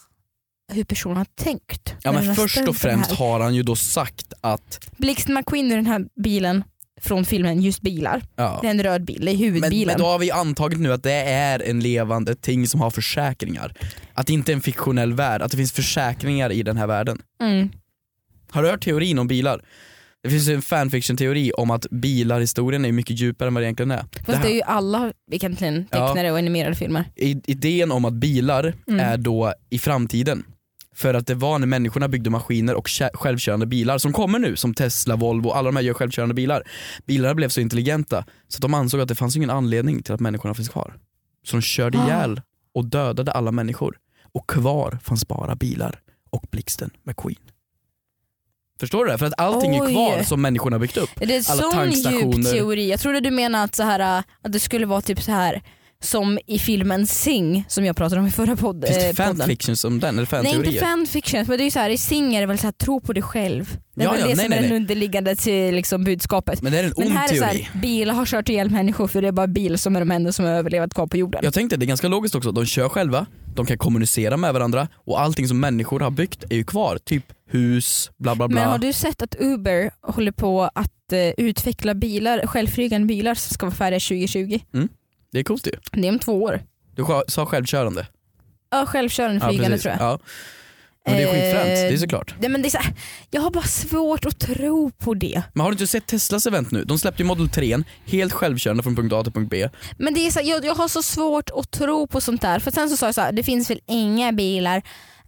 hur 0.69 0.83
personen 0.83 1.17
har 1.17 1.25
tänkt. 1.35 1.95
Ja 2.03 2.11
men 2.11 2.35
först 2.35 2.57
och 2.57 2.65
det 2.65 2.73
främst 2.73 3.11
har 3.11 3.39
han 3.39 3.55
ju 3.55 3.63
då 3.63 3.75
sagt 3.75 4.33
att, 4.41 4.89
Blixten 4.97 5.33
McQueen 5.35 5.71
är 5.71 5.75
den 5.75 5.85
här 5.87 6.05
bilen 6.23 6.63
från 7.01 7.25
filmen 7.25 7.61
Just 7.61 7.81
bilar. 7.81 8.21
ja. 8.35 8.59
Det 8.61 8.67
är 8.67 8.71
en 8.71 8.83
röd 8.83 9.05
bil, 9.05 9.25
det 9.25 9.31
är 9.31 9.33
Men, 9.33 9.37
huvudbilen. 9.43 9.87
men 9.87 9.97
då 10.01 10.05
har 10.05 10.19
vi 10.19 10.31
antagit 10.31 10.79
nu 10.79 10.93
att 10.93 11.03
det 11.03 11.11
är 11.13 11.59
en 11.69 11.79
levande 11.79 12.35
ting 12.35 12.67
som 12.67 12.81
har 12.81 12.91
försäkringar. 12.91 13.73
Att 14.13 14.27
det 14.27 14.33
inte 14.33 14.51
är 14.51 14.53
en 14.53 14.61
fiktionell 14.61 15.13
värld, 15.13 15.41
att 15.41 15.51
det 15.51 15.57
finns 15.57 15.71
försäkringar 15.71 16.51
i 16.51 16.63
den 16.63 16.77
här 16.77 16.87
världen. 16.87 17.21
mm. 17.41 17.69
Har 18.51 18.63
du 18.63 18.69
hört 18.69 18.83
teorin 18.83 19.19
om 19.19 19.27
bilar? 19.27 19.61
Det 20.23 20.29
finns 20.29 20.47
en 20.47 20.61
fanfiction-teori 20.61 21.51
om 21.51 21.71
att 21.71 21.85
bilarhistorien 21.91 22.85
är 22.85 22.91
mycket 22.91 23.19
djupare 23.19 23.47
än 23.47 23.53
vad 23.53 23.63
det 23.63 23.65
egentligen 23.65 23.91
är. 23.91 24.03
Det 24.11 24.19
Fast 24.25 24.37
här- 24.37 24.43
det 24.43 24.51
är 24.51 24.55
ju 24.55 24.61
alla 24.61 25.13
egentligen 25.31 25.87
Ja. 25.91 26.07
tecknare 26.07 26.31
och 26.31 26.37
animerade 26.37 26.75
filmer. 26.75 27.03
I- 27.15 27.41
idén 27.51 27.91
om 27.91 28.05
att 28.05 28.13
bilar 28.13 28.73
Mm. 28.87 28.99
är 28.99 29.17
då 29.17 29.53
i 29.69 29.79
framtiden. 29.79 30.43
För 30.99 31.13
att 31.13 31.27
det 31.27 31.35
var 31.35 31.59
när 31.59 31.67
människorna 31.67 32.07
byggde 32.07 32.29
maskiner 32.29 32.75
och 32.75 32.89
självkörande 33.13 33.65
bilar 33.65 33.97
som 33.97 34.13
kommer 34.13 34.39
nu, 34.39 34.55
som 34.55 34.73
Tesla, 34.73 35.15
Volvo, 35.15 35.49
alla 35.51 35.65
de 35.67 35.75
här 35.75 35.83
gör 35.83 35.93
självkörande 35.93 36.33
bilar. 36.35 36.63
Bilarna 37.05 37.35
blev 37.35 37.49
så 37.49 37.61
intelligenta 37.61 38.25
så 38.47 38.59
de 38.59 38.73
ansåg 38.73 39.01
att 39.01 39.07
det 39.07 39.15
fanns 39.15 39.35
ingen 39.35 39.49
anledning 39.49 40.03
till 40.03 40.13
att 40.13 40.19
människorna 40.19 40.53
finns 40.53 40.69
kvar. 40.69 40.93
Så 41.43 41.55
de 41.55 41.61
körde 41.61 41.97
Ah. 41.99 42.05
ihjäl 42.05 42.41
och 42.73 42.85
dödade 42.85 43.31
alla 43.31 43.51
människor. 43.51 43.97
Och 44.33 44.49
kvar 44.49 44.99
fanns 45.03 45.27
bara 45.27 45.55
bilar 45.55 45.99
och 46.29 46.43
Blixten 46.51 46.89
McQueen. 47.03 47.39
Förstår 48.79 49.05
du 49.05 49.11
det? 49.11 49.17
För 49.17 49.25
att 49.25 49.33
allting 49.39 49.75
är 49.75 49.81
Oj. 49.85 49.91
kvar 49.93 50.23
som 50.23 50.41
människorna 50.41 50.79
byggt 50.79 50.97
upp. 50.97 51.09
Är 51.21 51.25
det 51.25 51.35
en 51.35 51.43
Alla 51.49 51.61
sån 51.71 51.91
djup 51.91 52.51
teori? 52.51 52.89
Jag 52.89 52.99
trodde 52.99 53.19
du 53.19 53.31
menade 53.31 53.63
att, 53.63 53.75
så 53.75 53.83
här, 53.83 54.23
att 54.41 54.51
det 54.51 54.59
skulle 54.59 54.85
vara 54.85 55.01
typ 55.01 55.21
så 55.21 55.31
här 55.31 55.61
som 56.03 56.39
i 56.47 56.59
filmen 56.59 57.07
Sing 57.07 57.65
som 57.67 57.85
jag 57.85 57.95
pratade 57.95 58.21
om 58.21 58.27
i 58.27 58.31
förra 58.31 58.55
podd, 58.55 58.85
Finns 58.85 58.97
eh, 58.97 59.03
det 59.07 59.15
podden. 59.17 59.37
fanfictions 59.37 59.83
om 59.83 59.99
den? 59.99 60.09
Eller 60.19 60.27
Nej 60.31 60.39
inte 60.39 60.51
fanteorier? 60.51 60.81
fanfiction, 60.81 61.45
men 61.47 61.57
det 61.57 61.63
är 61.63 61.65
ju 61.65 61.71
så 61.71 61.79
här, 61.79 61.89
i 61.89 61.97
Sing 61.97 62.35
är 62.35 62.41
det 62.41 62.47
väl 62.47 62.57
så 62.57 62.67
här, 62.67 62.71
tro 62.71 63.01
på 63.01 63.13
dig 63.13 63.23
själv. 63.23 63.77
Det 63.95 64.01
är 64.01 64.05
Ja, 64.05 64.11
väl 64.11 64.19
ja, 64.21 64.27
det 64.27 64.35
nej, 64.35 64.43
som 64.45 64.49
nej, 64.49 64.57
är 64.57 64.61
den 64.61 64.69
nej. 64.69 64.77
underliggande 64.79 65.35
till, 65.35 65.75
liksom, 65.75 66.03
budskapet. 66.03 66.61
Men 66.61 66.71
det 66.71 66.79
är 66.79 66.83
en 66.83 66.93
Men 66.97 67.07
ond 67.07 67.15
här 67.17 67.23
är 67.23 67.27
så 67.35 67.43
teori. 67.43 67.67
här, 67.73 67.81
bilar 67.81 68.13
har 68.13 68.25
kört 68.25 68.49
ihjäl 68.49 68.69
människor 68.69 69.07
för 69.07 69.21
det 69.21 69.27
är 69.27 69.31
bara 69.31 69.47
bil 69.47 69.77
som 69.77 69.95
är 69.95 69.99
de 69.99 70.11
enda 70.11 70.31
som 70.31 70.45
har 70.45 70.51
överlevat 70.51 70.93
kvar 70.93 71.07
på 71.07 71.17
jorden. 71.17 71.41
Jag 71.43 71.53
tänkte 71.53 71.77
det 71.77 71.85
är 71.85 71.87
ganska 71.87 72.07
logiskt 72.07 72.35
också, 72.35 72.51
de 72.51 72.65
kör 72.65 72.89
själva, 72.89 73.25
de 73.55 73.65
kan 73.65 73.77
kommunicera 73.77 74.37
med 74.37 74.53
varandra 74.53 74.87
och 74.93 75.21
allting 75.21 75.47
som 75.47 75.59
människor 75.59 75.99
har 75.99 76.11
byggt 76.11 76.43
är 76.49 76.55
ju 76.55 76.63
kvar. 76.63 76.97
Typ 76.97 77.23
hus, 77.51 78.11
bla 78.17 78.35
bla 78.35 78.47
bla. 78.47 78.61
Men 78.61 78.69
har 78.69 78.77
du 78.77 78.93
sett 78.93 79.21
att 79.21 79.35
Uber 79.39 79.91
håller 80.01 80.31
på 80.31 80.61
att 80.75 81.13
eh, 81.13 81.19
utveckla 81.37 81.93
bilar, 81.93 82.47
självflygande 82.47 83.07
bilar 83.07 83.33
som 83.35 83.53
ska 83.53 83.65
vara 83.65 83.75
färdiga 83.75 83.99
2020? 83.99 84.59
Det 85.31 85.39
är 85.39 85.43
coolt 85.43 85.67
ju. 85.67 85.71
Det 85.91 86.07
är 86.07 86.11
om 86.11 86.19
två 86.19 86.43
år. 86.43 86.61
Du 86.95 87.05
sa 87.27 87.45
självkörande. 87.45 88.07
Ja, 88.71 88.85
självkörande 88.85 89.39
flygande 89.47 89.69
precis. 89.69 89.83
tror 89.83 89.95
jag. 89.99 90.01
Ja. 90.01 90.19
Men 91.05 91.17
det 91.17 91.23
är 91.23 91.27
skitfränt, 91.33 91.67
Eh, 91.67 91.89
det 91.89 91.93
är 91.93 91.97
såklart. 91.97 92.35
Nej, 92.39 92.49
men 92.49 92.61
det 92.61 92.67
är 92.67 92.69
så 92.69 92.77
här, 92.77 92.93
jag 93.29 93.41
har 93.41 93.51
bara 93.51 93.63
svårt 93.63 94.25
att 94.25 94.39
tro 94.39 94.91
på 94.91 95.13
det. 95.13 95.41
Men 95.53 95.61
har 95.61 95.71
du 95.71 95.73
inte 95.73 95.87
sett 95.87 96.07
Teslas 96.07 96.45
event 96.47 96.71
nu? 96.71 96.83
De 96.83 96.99
släppte 96.99 97.21
ju 97.23 97.27
Model 97.27 97.49
3, 97.49 97.77
helt 98.05 98.33
självkörande 98.33 98.83
från 98.83 98.95
punkt 98.95 99.13
A 99.13 99.23
till 99.23 99.33
punkt 99.33 99.49
B. 99.49 99.69
Men 99.97 100.13
det 100.13 100.27
är 100.27 100.31
så 100.31 100.39
här, 100.39 100.45
jag, 100.47 100.65
jag 100.65 100.75
har 100.75 100.87
så 100.87 101.03
svårt 101.03 101.49
att 101.55 101.71
tro 101.71 102.07
på 102.07 102.21
sånt 102.21 102.41
där. 102.41 102.59
För 102.59 102.71
sen 102.71 102.89
så 102.89 102.97
sa 102.97 103.05
jag 103.05 103.15
så 103.15 103.21
här, 103.21 103.31
det 103.31 103.43
finns 103.43 103.69
väl 103.69 103.79
inga 103.87 104.31
bilar 104.31 104.81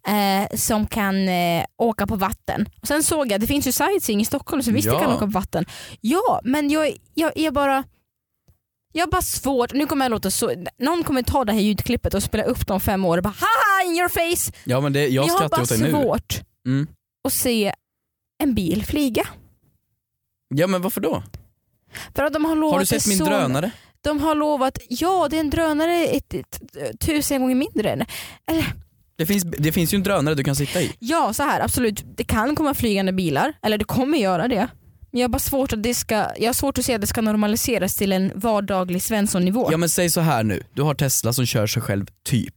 eh, 0.08 0.58
som 0.58 0.88
kan 0.88 1.30
eh, 1.30 1.64
åka 1.78 2.08
på 2.08 2.16
vatten. 2.16 2.70
Och 2.82 2.88
sen 2.88 3.04
såg 3.04 3.32
jag, 3.32 3.42
det 3.42 3.48
finns 3.48 3.68
ju 3.68 3.72
sightseeing 3.72 4.22
i 4.22 4.26
Stockholm 4.26 4.64
så 4.64 4.72
visst 4.72 4.88
Ja. 4.88 4.94
det 4.94 5.00
kan 5.00 5.10
åka 5.14 5.26
på 5.26 5.32
vatten. 5.32 5.66
Ja, 6.02 6.42
men 6.44 6.70
jag, 6.70 6.94
jag 7.14 7.32
är 7.38 7.52
bara 7.52 7.84
jag 8.92 9.06
har 9.06 9.12
bara 9.12 9.22
svårt, 9.22 9.74
nu 9.74 9.86
kommer 9.86 10.06
jag 10.06 10.10
låta 10.10 10.32
så, 10.32 10.66
någon 10.78 11.04
kommer 11.04 11.24
ta 11.24 11.46
det 11.46 11.52
här 11.54 11.60
ljudklippet 11.60 12.14
och 12.14 12.24
spela 12.24 12.44
upp 12.44 12.68
det 12.68 12.74
om 12.74 12.80
fem 12.80 13.06
år 13.06 13.18
och 13.18 13.24
bara 13.24 13.34
haha 13.40 13.84
in 13.86 13.98
your 13.98 14.10
face. 14.10 14.52
Ja 14.64 14.82
men 14.82 14.94
det, 14.94 15.08
jag 15.08 15.22
har 15.22 15.30
skrattar 15.30 15.58
bara 15.58 15.92
svårt 16.04 16.42
Mm. 16.66 16.88
att 17.28 17.34
se 17.34 17.74
en 18.44 18.54
bil 18.56 18.86
flyga. 18.86 19.28
Ja 20.56 20.68
men 20.68 20.82
varför 20.82 21.02
då? 21.02 21.24
För 22.16 22.24
att 22.24 22.34
de 22.34 22.46
har 22.46 22.56
lovat 22.56 22.74
Har 22.74 22.80
du 22.80 22.86
sett 22.86 23.08
min 23.08 23.18
så- 23.18 23.26
drönare? 23.26 23.72
De 24.04 24.20
har 24.20 24.36
lovat, 24.36 24.78
ja 24.90 25.28
det 25.30 25.36
är 25.36 25.40
en 25.40 25.50
drönare 25.50 26.06
ett, 26.08 26.34
ett, 26.34 26.62
ett, 26.78 27.00
tusen 27.00 27.42
gånger 27.42 27.56
mindre. 27.56 27.90
än- 27.92 28.06
Eller 28.52 28.74
Det 29.16 29.26
finns, 29.26 29.44
det 29.44 29.72
finns 29.72 29.94
ju 29.94 29.96
en 29.96 30.04
drönare 30.04 30.36
du 30.36 30.44
kan 30.44 30.56
sitta 30.56 30.82
i. 30.82 30.92
ja 31.00 31.34
så 31.34 31.44
här 31.44 31.60
absolut, 31.62 32.04
det 32.18 32.24
kan 32.24 32.56
komma 32.56 32.74
flygande 32.74 33.12
bilar, 33.14 33.54
eller 33.62 33.78
det 33.78 33.86
kommer 33.86 34.18
göra 34.18 34.48
det. 34.48 34.68
Jag 35.12 35.22
har 35.22 35.28
bara 35.30 35.40
svårt 35.40 35.74
att 35.74 35.84
det 35.84 35.94
ska, 35.94 36.16
jag 36.38 36.48
har 36.48 36.54
svårt 36.54 36.78
att 36.78 36.86
se 36.86 36.96
att 36.96 37.02
det 37.02 37.08
ska 37.08 37.22
normaliseras 37.22 37.96
till 37.96 38.12
en 38.12 38.32
vardaglig 38.36 39.02
Svensson-nivå. 39.04 39.68
Ja 39.72 39.78
men 39.78 39.90
säg 39.90 40.10
så 40.10 40.22
här 40.22 40.44
nu, 40.44 40.64
du 40.74 40.82
har 40.82 40.94
Tesla 40.94 41.34
som 41.34 41.46
kör 41.46 41.68
sig 41.68 41.82
själv 41.82 42.06
typ. 42.26 42.56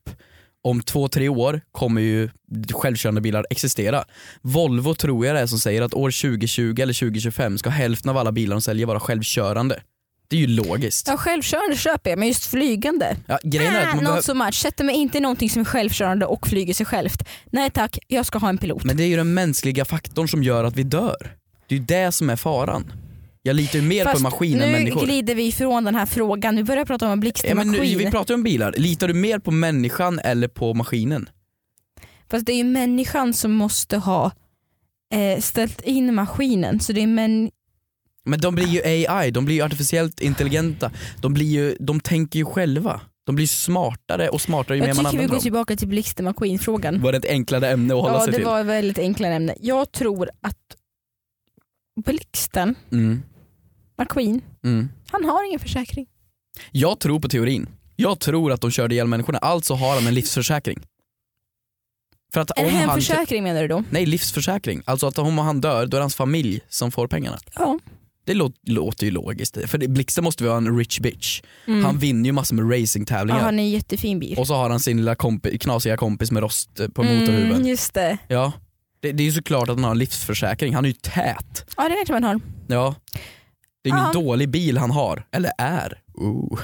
Om 0.64 0.82
två, 0.82 1.08
tre 1.08 1.28
år 1.28 1.60
kommer 1.72 2.00
ju 2.00 2.28
självkörande 2.72 3.20
bilar 3.20 3.46
existera. 3.50 4.04
Volvo 4.42 4.94
tror 4.94 5.26
jag 5.26 5.36
det 5.36 5.40
är 5.40 5.46
som 5.46 5.58
säger 5.58 5.82
att 5.82 5.94
år 5.94 6.10
2020 6.22 6.74
eller 6.80 6.92
2025 7.00 7.58
ska 7.58 7.70
hälften 7.70 8.10
av 8.10 8.16
alla 8.18 8.32
bilar 8.32 8.54
de 8.54 8.60
säljer 8.62 8.86
vara 8.86 9.00
självkörande. 9.00 9.82
Det 10.28 10.36
är 10.36 10.40
ju 10.40 10.46
logiskt. 10.46 11.08
Ja, 11.08 11.16
självkörande 11.16 11.76
köper 11.76 12.10
jag, 12.10 12.18
men 12.18 12.28
just 12.28 12.44
flygande. 12.46 13.16
Ja, 13.26 13.38
grejen 13.42 13.74
är 13.74 13.80
att 13.80 13.84
Ah, 13.86 13.88
man 13.88 13.96
not 13.96 14.02
behöver, 14.04 14.22
so 14.22 14.34
much. 14.34 14.54
Sätter 14.54 14.84
mig 14.84 14.94
inte 14.94 15.18
i 15.18 15.20
någonting 15.20 15.50
som 15.50 15.60
är 15.60 15.64
självkörande 15.64 16.26
och 16.26 16.48
flyger 16.48 16.74
sig 16.74 16.86
självt. 16.86 17.28
Nej 17.52 17.70
tack, 17.70 17.98
jag 18.08 18.26
ska 18.26 18.38
ha 18.38 18.48
en 18.48 18.58
pilot. 18.58 18.84
men 18.84 18.96
det 18.96 19.04
är 19.04 19.08
ju 19.08 19.16
den 19.16 19.34
mänskliga 19.34 19.84
faktorn 19.84 20.28
som 20.28 20.42
gör 20.42 20.64
att 20.64 20.76
vi 20.76 20.82
dör. 20.82 21.36
Det 21.68 21.74
är 21.74 21.78
ju 21.78 21.84
det 21.84 22.12
som 22.12 22.30
är 22.30 22.36
faran. 22.36 22.92
Jag 23.42 23.56
litar 23.56 23.78
ju 23.78 23.84
mer 23.84 24.04
på 24.04 24.10
Fast 24.10 24.22
maskin 24.22 24.60
än 24.62 24.72
nu 24.72 24.78
människor. 24.78 25.04
glider 25.06 25.34
vi 25.34 25.46
ifrån 25.46 25.84
den 25.84 25.94
här 25.94 26.06
frågan, 26.06 26.54
nu 26.54 26.62
börjar 26.64 26.80
jag 26.80 26.86
prata 26.86 27.06
om 27.06 27.12
en 27.12 27.18
Ja, 27.18 27.20
blixtmaskin. 27.20 27.72
nu, 27.72 27.80
vi 27.80 28.10
pratar 28.10 28.34
ju 28.34 28.36
om 28.36 28.42
bilar, 28.42 28.74
litar 28.76 29.08
du 29.08 29.14
mer 29.14 29.38
på 29.38 29.50
människan 29.50 30.18
eller 30.18 30.48
på 30.48 30.74
maskinen? 30.74 31.28
Fast 32.30 32.46
det 32.46 32.52
är 32.52 32.56
ju 32.56 32.64
människan 32.64 33.34
som 33.34 33.52
måste 33.52 33.96
ha 33.96 34.30
eh, 35.14 35.40
ställt 35.40 35.80
in 35.80 36.14
maskinen. 36.14 36.80
Så 36.80 36.92
det 36.92 37.02
är 37.02 37.06
män... 37.06 37.50
Men 38.24 38.40
de 38.40 38.54
blir 38.54 38.66
ju 38.66 38.82
AI, 39.08 39.30
de 39.30 39.44
blir 39.44 39.54
ju 39.56 39.62
artificiellt 39.62 40.20
intelligenta. 40.20 40.90
De, 41.20 41.34
blir 41.34 41.46
ju, 41.46 41.76
de 41.80 42.00
tänker 42.00 42.38
ju 42.38 42.44
själva. 42.44 43.00
De 43.26 43.36
blir 43.36 43.46
smartare 43.46 44.28
och 44.28 44.40
smartare 44.40 44.76
ju 44.76 44.80
mer 44.82 44.88
Jag 44.88 44.96
man 44.96 45.04
tycker 45.04 45.10
vi 45.10 45.16
använder 45.16 45.28
går 45.28 45.34
dem. 45.36 45.42
tillbaka 45.42 45.76
till 45.76 45.88
blixtmaskin-frågan. 45.88 47.02
Var 47.02 47.12
det 47.12 47.18
ett 47.18 47.24
enklare 47.28 47.70
ämne 47.70 47.94
att 47.94 48.00
hålla 48.00 48.14
Ja 48.14 48.20
sig 48.20 48.30
det 48.30 48.36
till? 48.36 48.44
var 48.46 48.60
ett 48.60 48.66
väldigt 48.66 48.98
enklare 48.98 49.34
ämne. 49.34 49.54
Jag 49.60 49.92
tror 49.92 50.30
att 50.40 50.56
blixten, 52.04 52.74
Mm, 52.92 53.22
McQueen, 53.98 54.40
mm. 54.64 54.88
han 55.10 55.24
har 55.24 55.46
ingen 55.48 55.60
försäkring. 55.60 56.06
Jag 56.72 57.00
tror 57.00 57.20
på 57.20 57.28
teorin. 57.28 57.68
Jag 57.96 58.20
tror 58.20 58.52
att 58.52 58.60
de 58.60 58.70
körde 58.70 58.94
ihjäl 58.94 59.06
människorna, 59.06 59.38
alltså 59.38 59.74
har 59.74 59.94
han 59.94 60.06
en 60.06 60.14
livsförsäkring. 60.14 60.78
För 62.32 62.40
att 62.40 62.58
En 62.58 62.64
om 62.66 62.70
han... 62.72 62.80
hemförsäkring 62.80 63.42
menar 63.42 63.62
du 63.62 63.68
då? 63.68 63.84
Nej, 63.90 64.06
livsförsäkring. 64.06 64.82
Alltså 64.84 65.06
att 65.06 65.18
om 65.18 65.38
han 65.38 65.60
dör, 65.60 65.86
då 65.86 65.96
är 65.96 66.00
det 66.00 66.02
hans 66.04 66.14
familj 66.14 66.60
som 66.68 66.92
får 66.92 67.08
pengarna. 67.08 67.38
Ja. 67.54 67.78
Det 68.26 68.34
lå- 68.34 68.52
låter 68.66 69.04
ju 69.06 69.10
logiskt. 69.10 69.58
För 69.70 69.88
Blixten 69.88 70.24
måste 70.24 70.44
vara 70.44 70.56
en 70.56 70.78
rich 70.78 71.00
bitch. 71.00 71.42
Mm. 71.66 71.84
Han 71.84 71.98
vinner 71.98 72.24
ju 72.26 72.32
massor 72.32 72.56
med 72.56 72.64
ja, 72.78 72.82
racingtävlingar. 72.82 73.40
han 73.40 73.58
är 73.58 73.62
en 73.62 73.70
jättefin 73.70 74.18
bil. 74.18 74.38
Och 74.38 74.46
så 74.46 74.54
har 74.54 74.70
han 74.70 74.80
sin 74.80 74.96
lilla 74.96 75.14
kompi, 75.14 75.58
knasiga 75.58 75.96
kompis 75.96 76.30
med 76.30 76.42
rost 76.42 76.74
på 76.94 77.02
motorhuven. 77.02 77.52
Mm, 77.52 77.66
just 77.66 77.94
det. 77.94 78.18
Ja. 78.28 78.52
Det, 79.04 79.12
det 79.12 79.22
är 79.22 79.24
ju 79.24 79.32
såklart 79.32 79.68
att 79.68 79.76
han 79.76 79.84
har 79.84 79.90
en 79.90 79.98
livsförsäkring, 79.98 80.74
han 80.74 80.84
är 80.84 80.88
ju 80.88 80.94
tät. 80.94 81.64
Ja 81.76 81.88
det 81.88 81.94
vet 81.94 82.08
jag 82.08 82.22
man 82.22 82.24
har. 82.24 82.40
Ja. 82.66 82.94
Det 83.82 83.88
är 83.88 83.92
ingen 83.94 84.04
Ja. 84.04 84.12
dålig 84.12 84.48
bil 84.48 84.78
han 84.78 84.90
har, 84.90 85.26
eller 85.32 85.50
är. 85.58 86.00
Oh. 86.14 86.60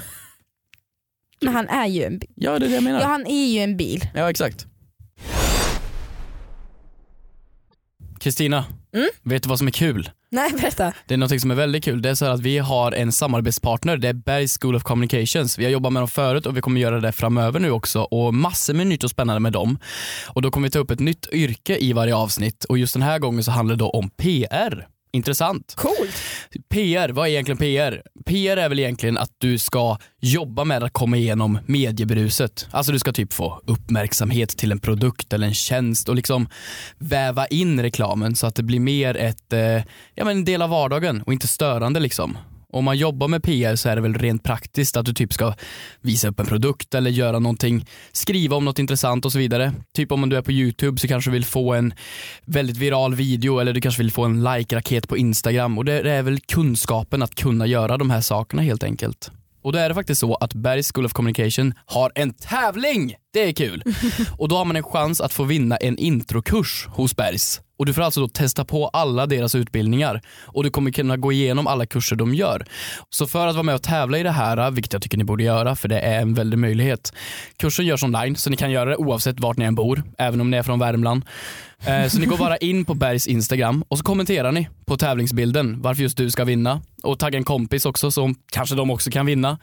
Men 1.40 1.54
han 1.54 1.68
är 1.68 1.86
ju 1.86 2.04
en 2.04 2.18
bil. 2.18 2.30
Ja 2.34 2.58
det 2.58 2.66
är 2.66 2.68
det 2.68 2.74
jag 2.74 2.82
menar. 2.84 3.00
Ja 3.00 3.04
Ja, 3.04 3.06
han 3.06 3.26
är 3.26 3.46
ju 3.46 3.58
en 3.60 3.76
bil. 3.76 4.08
exakt. 4.14 4.66
Kristina, 8.20 8.64
Mm? 8.94 9.08
vet 9.22 9.42
du 9.42 9.48
vad 9.48 9.58
som 9.58 9.66
är 9.66 9.70
kul? 9.72 10.10
Nej 10.30 10.50
berätta. 10.52 10.92
Det 11.06 11.14
är 11.14 11.18
något 11.18 11.40
som 11.40 11.50
är 11.50 11.54
väldigt 11.54 11.84
kul. 11.84 12.02
Det 12.02 12.10
är 12.10 12.14
så 12.14 12.24
här 12.24 12.32
att 12.32 12.40
vi 12.40 12.58
har 12.58 12.92
en 12.92 13.12
samarbetspartner, 13.12 13.96
det 13.96 14.08
är 14.08 14.12
Bergs 14.12 14.58
School 14.60 14.76
of 14.76 14.82
Communications. 14.82 15.58
Vi 15.58 15.64
har 15.64 15.70
jobbat 15.70 15.92
med 15.92 16.02
dem 16.02 16.08
förut 16.08 16.46
och 16.46 16.56
vi 16.56 16.60
kommer 16.60 16.80
göra 16.80 17.00
det 17.00 17.12
framöver 17.12 17.60
nu 17.60 17.70
också 17.70 18.00
och 18.00 18.34
massor 18.34 18.74
med 18.74 18.86
nytt 18.86 19.04
och 19.04 19.10
spännande 19.10 19.40
med 19.40 19.52
dem. 19.52 19.78
Och 20.28 20.42
då 20.42 20.50
kommer 20.50 20.66
vi 20.68 20.70
ta 20.70 20.78
upp 20.78 20.90
ett 20.90 21.00
nytt 21.00 21.28
yrke 21.32 21.76
i 21.78 21.92
varje 21.92 22.14
avsnitt 22.14 22.64
och 22.64 22.78
just 22.78 22.92
den 22.92 23.02
här 23.02 23.18
gången 23.18 23.44
så 23.44 23.50
handlar 23.50 23.76
det 23.76 23.78
då 23.78 23.90
om 23.90 24.10
PR. 24.10 24.86
Intressant. 25.12 25.74
Coolt. 25.76 26.14
PR, 26.68 27.08
vad 27.08 27.26
är 27.26 27.30
egentligen 27.30 27.58
PR? 27.58 28.02
PR 28.24 28.56
är 28.56 28.68
väl 28.68 28.78
egentligen 28.78 29.18
att 29.18 29.30
du 29.38 29.58
ska 29.58 29.96
jobba 30.20 30.64
med 30.64 30.82
att 30.82 30.92
komma 30.92 31.16
igenom 31.16 31.58
mediebruset. 31.66 32.66
Alltså 32.70 32.92
du 32.92 32.98
ska 32.98 33.12
typ 33.12 33.32
få 33.32 33.60
uppmärksamhet 33.66 34.48
till 34.48 34.72
en 34.72 34.80
produkt 34.80 35.32
eller 35.32 35.46
en 35.46 35.54
tjänst 35.54 36.08
och 36.08 36.14
liksom 36.14 36.48
väva 36.98 37.46
in 37.46 37.82
reklamen 37.82 38.36
så 38.36 38.46
att 38.46 38.54
det 38.54 38.62
blir 38.62 38.80
mer 38.80 39.16
ett, 39.16 39.52
eh, 39.52 39.60
ja, 40.14 40.24
men 40.24 40.28
en 40.28 40.44
del 40.44 40.62
av 40.62 40.70
vardagen 40.70 41.22
och 41.22 41.32
inte 41.32 41.48
störande 41.48 42.00
liksom. 42.00 42.38
Om 42.72 42.84
man 42.84 42.96
jobbar 42.96 43.28
med 43.28 43.42
PR 43.42 43.76
så 43.76 43.88
är 43.88 43.96
det 43.96 44.02
väl 44.02 44.14
rent 44.14 44.42
praktiskt 44.42 44.96
att 44.96 45.06
du 45.06 45.12
typ 45.12 45.32
ska 45.32 45.54
visa 46.00 46.28
upp 46.28 46.40
en 46.40 46.46
produkt 46.46 46.94
eller 46.94 47.10
göra 47.10 47.38
någonting, 47.38 47.86
skriva 48.12 48.56
om 48.56 48.64
något 48.64 48.78
intressant 48.78 49.24
och 49.24 49.32
så 49.32 49.38
vidare. 49.38 49.72
Typ 49.94 50.12
om 50.12 50.28
du 50.28 50.36
är 50.36 50.42
på 50.42 50.52
YouTube 50.52 51.00
så 51.00 51.08
kanske 51.08 51.30
du 51.30 51.32
vill 51.32 51.44
få 51.44 51.74
en 51.74 51.94
väldigt 52.44 52.76
viral 52.76 53.14
video 53.14 53.58
eller 53.58 53.72
du 53.72 53.80
kanske 53.80 54.02
vill 54.02 54.12
få 54.12 54.24
en 54.24 54.42
like-raket 54.42 55.08
på 55.08 55.16
Instagram 55.16 55.78
och 55.78 55.84
det 55.84 56.10
är 56.10 56.22
väl 56.22 56.40
kunskapen 56.40 57.22
att 57.22 57.34
kunna 57.34 57.66
göra 57.66 57.96
de 57.96 58.10
här 58.10 58.20
sakerna 58.20 58.62
helt 58.62 58.84
enkelt. 58.84 59.30
Och 59.62 59.72
då 59.72 59.78
är 59.78 59.88
det 59.88 59.94
faktiskt 59.94 60.20
så 60.20 60.34
att 60.34 60.54
Bergs 60.54 60.92
School 60.92 61.04
of 61.04 61.12
Communication 61.12 61.74
har 61.86 62.12
en 62.14 62.32
tävling! 62.32 63.14
Det 63.32 63.48
är 63.48 63.52
kul! 63.52 63.82
Och 64.38 64.48
då 64.48 64.56
har 64.56 64.64
man 64.64 64.76
en 64.76 64.82
chans 64.82 65.20
att 65.20 65.32
få 65.32 65.44
vinna 65.44 65.76
en 65.76 65.98
introkurs 65.98 66.86
hos 66.90 67.16
Bergs. 67.16 67.60
Och 67.78 67.86
du 67.86 67.92
får 67.94 68.02
alltså 68.02 68.20
då 68.20 68.28
testa 68.28 68.64
på 68.64 68.88
alla 68.88 69.26
deras 69.26 69.54
utbildningar 69.54 70.20
och 70.46 70.64
du 70.64 70.70
kommer 70.70 70.90
kunna 70.90 71.16
gå 71.16 71.32
igenom 71.32 71.66
alla 71.66 71.86
kurser 71.86 72.16
de 72.16 72.34
gör. 72.34 72.66
Så 73.10 73.26
för 73.26 73.46
att 73.46 73.54
vara 73.54 73.62
med 73.62 73.74
och 73.74 73.82
tävla 73.82 74.18
i 74.18 74.22
det 74.22 74.30
här, 74.30 74.70
vilket 74.70 74.92
jag 74.92 75.02
tycker 75.02 75.18
ni 75.18 75.24
borde 75.24 75.44
göra 75.44 75.76
för 75.76 75.88
det 75.88 76.00
är 76.00 76.20
en 76.20 76.34
väldig 76.34 76.58
möjlighet. 76.58 77.12
Kursen 77.56 77.86
görs 77.86 78.02
online 78.02 78.36
så 78.36 78.50
ni 78.50 78.56
kan 78.56 78.70
göra 78.70 78.90
det 78.90 78.96
oavsett 78.96 79.40
vart 79.40 79.56
ni 79.56 79.64
än 79.64 79.74
bor, 79.74 80.02
även 80.18 80.40
om 80.40 80.50
ni 80.50 80.56
är 80.56 80.62
från 80.62 80.78
Värmland. 80.78 81.24
Eh, 81.86 82.06
Så 82.08 82.18
ni 82.18 82.26
går 82.26 82.36
bara 82.36 82.56
in 82.56 82.84
på 82.84 82.94
Bergs 82.94 83.26
Instagram 83.26 83.84
och 83.88 83.98
så 83.98 84.04
kommenterar 84.04 84.52
ni 84.52 84.68
på 84.86 84.96
tävlingsbilden 84.96 85.82
varför 85.82 86.02
just 86.02 86.16
du 86.16 86.30
ska 86.30 86.44
vinna 86.44 86.80
och 87.02 87.18
tagga 87.18 87.38
en 87.38 87.44
kompis 87.44 87.86
också 87.86 88.10
så 88.10 88.34
kanske 88.52 88.74
de 88.74 88.90
också 88.90 89.10
kan 89.10 89.26
vinna. 89.26 89.58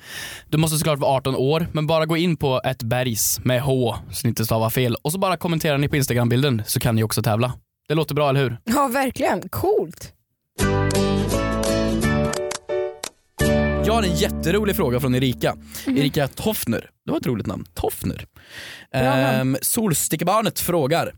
Du 0.49 0.57
måste 0.57 0.77
såklart 0.77 0.99
vara 0.99 1.11
18 1.11 1.35
år 1.35 1.67
men 1.71 1.87
bara 1.87 2.05
gå 2.05 2.17
in 2.17 2.37
på 2.37 2.61
ett 2.65 2.83
bergs 2.83 3.39
med 3.43 3.56
H 3.59 3.95
så 4.11 4.27
ni 4.27 4.29
inte 4.29 4.45
stavar 4.45 4.69
fel 4.69 4.95
och 4.95 5.11
så 5.11 5.17
bara 5.17 5.37
kommenterar 5.37 5.77
ni 5.77 5.89
på 5.89 5.95
Instagram-bilden 5.95 6.63
så 6.65 6.79
kan 6.79 6.95
ni 6.95 7.03
också 7.03 7.21
tävla. 7.23 7.53
Det 7.87 7.93
låter 7.93 8.15
bra, 8.15 8.29
eller 8.29 8.39
hur? 8.43 8.57
Ja 8.63 8.87
verkligen, 8.87 9.49
coolt. 9.49 10.13
Jag 13.85 13.93
har 13.93 14.03
en 14.03 14.15
jätterolig 14.15 14.75
fråga 14.75 14.99
från 14.99 15.15
Erika. 15.15 15.55
Mhm. 15.85 15.97
Erika 15.97 16.27
Toffner. 16.27 16.89
Det 17.05 17.11
var 17.11 17.17
ett 17.19 17.25
roligt 17.27 17.47
namn. 17.47 17.65
Toffner. 17.73 18.25
Ehm, 18.91 19.57
Solstickebarnet 19.61 20.59
frågar. 20.59 21.13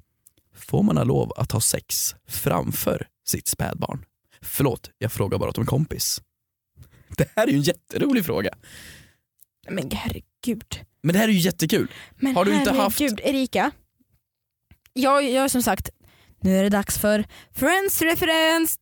Får 0.56 0.84
man 0.84 0.98
ha 0.98 1.04
lov 1.04 1.34
att 1.38 1.52
ha 1.52 1.60
sex 1.62 2.16
framför 2.28 3.08
sitt 3.28 3.48
spädbarn? 3.48 4.06
Förlåt, 4.42 4.90
jag 4.98 5.12
frågar 5.12 5.38
bara 5.38 5.50
åt 5.50 5.58
en 5.58 5.66
kompis. 5.66 6.22
Det 7.18 7.30
här 7.36 7.48
är 7.48 7.52
ju 7.52 7.58
en 7.58 7.62
jätterolig 7.62 8.26
fråga. 8.26 8.54
Men 9.70 9.92
herregud. 9.92 10.80
Men 11.04 11.14
det 11.14 11.20
här 11.20 11.28
är 11.28 11.32
ju 11.32 11.40
jättekul. 11.40 11.92
Men 12.16 12.36
Har 12.36 12.46
du 12.46 12.54
inte 12.56 12.72
haft- 12.72 13.00
herregud, 13.00 13.20
Erika. 13.24 13.72
Jag, 14.94 15.24
jag 15.30 15.52
som 15.52 15.64
sagt, 15.64 15.90
nu 16.42 16.58
är 16.60 16.64
det 16.64 16.70
dags 16.70 16.98
för 17.00 17.26
Friends 17.56 18.02
referens. 18.02 18.80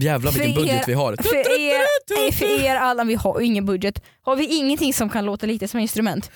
Jävlar 0.00 0.32
vilken 0.32 0.52
För 0.54 0.60
er- 0.60 0.64
budget 0.66 0.88
vi 0.88 0.92
har. 0.92 1.16
För 1.22 1.60
er, 1.60 1.80
nej, 2.20 2.32
för 2.32 2.64
er 2.64 2.76
alla, 2.76 3.04
vi 3.04 3.14
har 3.14 3.40
ingen 3.40 3.66
budget. 3.66 4.02
Har 4.22 4.36
vi 4.36 4.46
ingenting 4.46 4.94
som 4.94 5.08
kan 5.10 5.24
låta 5.24 5.46
lite 5.46 5.68
som 5.68 5.80
instrument? 5.80 6.30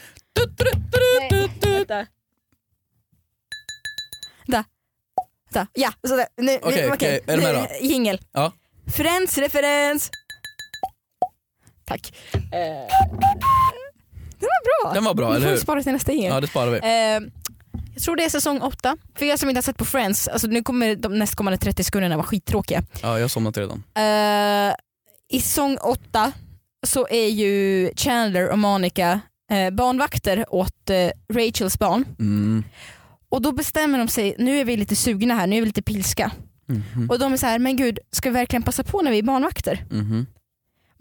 Nej, 1.20 1.50
vänta. 1.62 2.06
Da. 4.46 4.64
Da. 5.52 5.66
Ja, 5.72 5.92
sådär. 6.08 6.26
Okej, 6.62 6.86
nu, 6.86 6.92
okej, 6.92 7.20
är 7.26 7.36
du 7.36 7.42
med 7.42 7.54
då? 7.54 7.86
Jingel. 7.86 8.20
Ja. 8.32 8.52
Friends 8.96 9.38
referens. 9.38 10.10
Tack. 11.92 12.12
Eh, 12.34 12.40
det 14.38 14.46
var 14.46 14.84
bra. 14.84 14.94
Den 14.94 15.04
var 15.04 15.14
bra, 15.14 15.30
Vi 15.30 15.36
eller 15.36 15.46
får 15.46 15.50
hur? 15.52 15.58
spara 15.60 15.82
till 15.82 15.92
nästa 15.92 16.12
jingel. 16.12 16.32
Ja 16.34 16.40
det 16.40 16.46
sparar 16.46 16.70
vi. 16.70 16.78
Eh, 16.78 17.30
jag 17.94 18.02
tror 18.02 18.16
det 18.16 18.24
är 18.24 18.28
säsong 18.28 18.60
åtta. 18.60 18.96
För 19.14 19.26
er 19.26 19.36
som 19.36 19.48
inte 19.48 19.56
har 19.58 19.62
sett 19.62 19.76
på 19.76 19.84
Friends, 19.84 20.28
alltså 20.28 20.46
nu 20.46 20.62
kommer 20.62 20.96
de 20.96 21.18
nästkommande 21.18 21.58
30 21.58 21.84
sekunderna 21.84 22.16
vara 22.16 22.26
skittråkiga. 22.26 22.82
Ja 23.02 23.14
jag 23.18 23.24
har 23.24 23.28
somnat 23.28 23.56
redan. 23.58 23.82
Eh, 23.94 24.74
I 25.28 25.40
säsong 25.40 25.78
åtta 25.82 26.32
så 26.86 27.08
är 27.10 27.28
ju 27.28 27.90
Chandler 27.96 28.48
och 28.50 28.58
Monica 28.58 29.20
eh, 29.52 29.70
barnvakter 29.70 30.44
åt 30.48 30.90
eh, 30.90 31.10
Rachels 31.34 31.78
barn. 31.78 32.04
Mm. 32.18 32.64
Och 33.28 33.42
då 33.42 33.52
bestämmer 33.52 33.98
de 33.98 34.08
sig, 34.08 34.34
nu 34.38 34.58
är 34.60 34.64
vi 34.64 34.76
lite 34.76 34.96
sugna 34.96 35.34
här, 35.34 35.46
nu 35.46 35.56
är 35.56 35.60
vi 35.60 35.66
lite 35.66 35.82
pilska. 35.82 36.30
Mhm. 36.66 37.10
Och 37.10 37.18
de 37.18 37.32
är 37.32 37.36
så 37.36 37.46
här, 37.46 37.58
men 37.58 37.76
gud, 37.76 37.98
ska 38.10 38.30
vi 38.30 38.34
verkligen 38.34 38.62
passa 38.62 38.84
på 38.84 39.02
när 39.02 39.10
vi 39.10 39.18
är 39.18 39.22
barnvakter? 39.22 39.84
Mhm. 39.90 40.26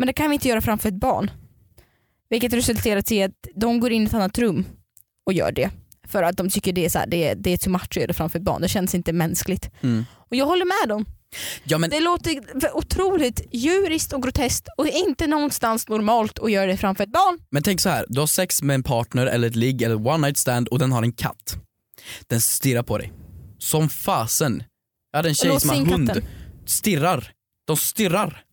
Men 0.01 0.07
det 0.07 0.13
kan 0.13 0.29
vi 0.29 0.33
inte 0.33 0.47
göra 0.47 0.61
framför 0.61 0.89
ett 0.89 0.95
barn. 0.95 1.31
Vilket 2.29 2.53
resulterar 2.53 3.13
i 3.13 3.23
att 3.23 3.31
de 3.55 3.79
går 3.79 3.91
in 3.91 4.03
i 4.03 4.05
ett 4.05 4.13
annat 4.13 4.37
rum 4.37 4.65
och 5.25 5.33
gör 5.33 5.51
det. 5.51 5.69
För 6.07 6.23
att 6.23 6.37
de 6.37 6.49
tycker 6.49 6.73
det 6.73 6.85
är, 6.85 6.89
så 6.89 6.99
här, 6.99 7.07
det 7.07 7.27
är, 7.27 7.35
det 7.35 7.49
är 7.53 7.57
too 7.57 7.71
much 7.71 7.83
att 7.83 7.95
göra 7.95 8.07
det 8.07 8.13
framför 8.13 8.39
ett 8.39 8.45
barn, 8.45 8.61
det 8.61 8.67
känns 8.67 8.95
inte 8.95 9.13
mänskligt. 9.13 9.69
Mm. 9.81 10.05
Och 10.29 10.35
jag 10.35 10.45
håller 10.45 10.65
med 10.65 10.89
dem. 10.89 11.05
Ja 11.63 11.77
men 11.77 11.89
Det 11.89 11.99
låter 11.99 12.41
otroligt 12.73 13.41
djuriskt 13.51 14.13
och 14.13 14.23
groteskt 14.23 14.67
och 14.77 14.87
inte 14.87 15.27
någonstans 15.27 15.87
normalt 15.87 16.39
att 16.39 16.51
göra 16.51 16.65
det 16.65 16.77
framför 16.77 17.03
ett 17.03 17.11
barn. 17.11 17.39
Men 17.51 17.63
tänk 17.63 17.81
så 17.81 17.89
här, 17.89 18.05
du 18.09 18.19
har 18.19 18.27
sex 18.27 18.61
med 18.61 18.73
en 18.73 18.83
partner 18.83 19.25
eller 19.25 19.47
ett 19.47 19.55
ligg 19.55 19.81
eller 19.81 20.07
one 20.07 20.27
night 20.27 20.37
stand 20.37 20.67
och 20.67 20.79
den 20.79 20.91
har 20.91 21.03
en 21.03 21.13
katt. 21.13 21.55
Den 22.27 22.41
stirrar 22.41 22.83
på 22.83 22.97
dig. 22.97 23.13
Som 23.57 23.89
fasen. 23.89 24.63
Jag 25.11 25.17
hade 25.17 25.29
en 25.29 25.35
tjej 25.35 25.59
som 25.59 25.69
har 25.69 25.77
hund. 25.77 26.07
katten. 26.07 26.25
Stirrar. 26.65 27.31
De 27.67 27.77
stirrar. 27.77 28.45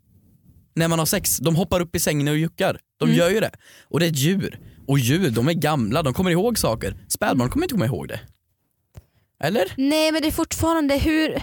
När 0.78 0.88
man 0.88 0.98
har 0.98 1.06
sex. 1.06 1.38
De 1.38 1.56
hoppar 1.56 1.80
upp 1.80 1.96
i 1.96 2.00
sängen 2.00 2.28
och 2.28 2.36
juckar. 2.36 2.78
De 2.98 3.04
Mm. 3.04 3.18
gör 3.18 3.30
ju 3.30 3.40
det. 3.40 3.50
Och 3.88 4.00
det 4.00 4.06
är 4.06 4.10
ett 4.10 4.18
djur. 4.18 4.58
Och 4.86 4.98
djur, 4.98 5.30
de 5.30 5.48
är 5.48 5.52
gamla, 5.52 6.02
de 6.02 6.14
kommer 6.14 6.30
ihåg 6.30 6.58
saker. 6.58 6.96
Spädbarn 7.08 7.50
kommer 7.50 7.64
inte 7.64 7.72
komma 7.74 7.86
ihåg 7.86 8.08
det. 8.08 8.20
Eller? 9.44 9.72
Nej 9.76 10.12
men 10.12 10.22
det 10.22 10.28
är 10.28 10.32
fortfarande 10.32 10.98
hur... 10.98 11.42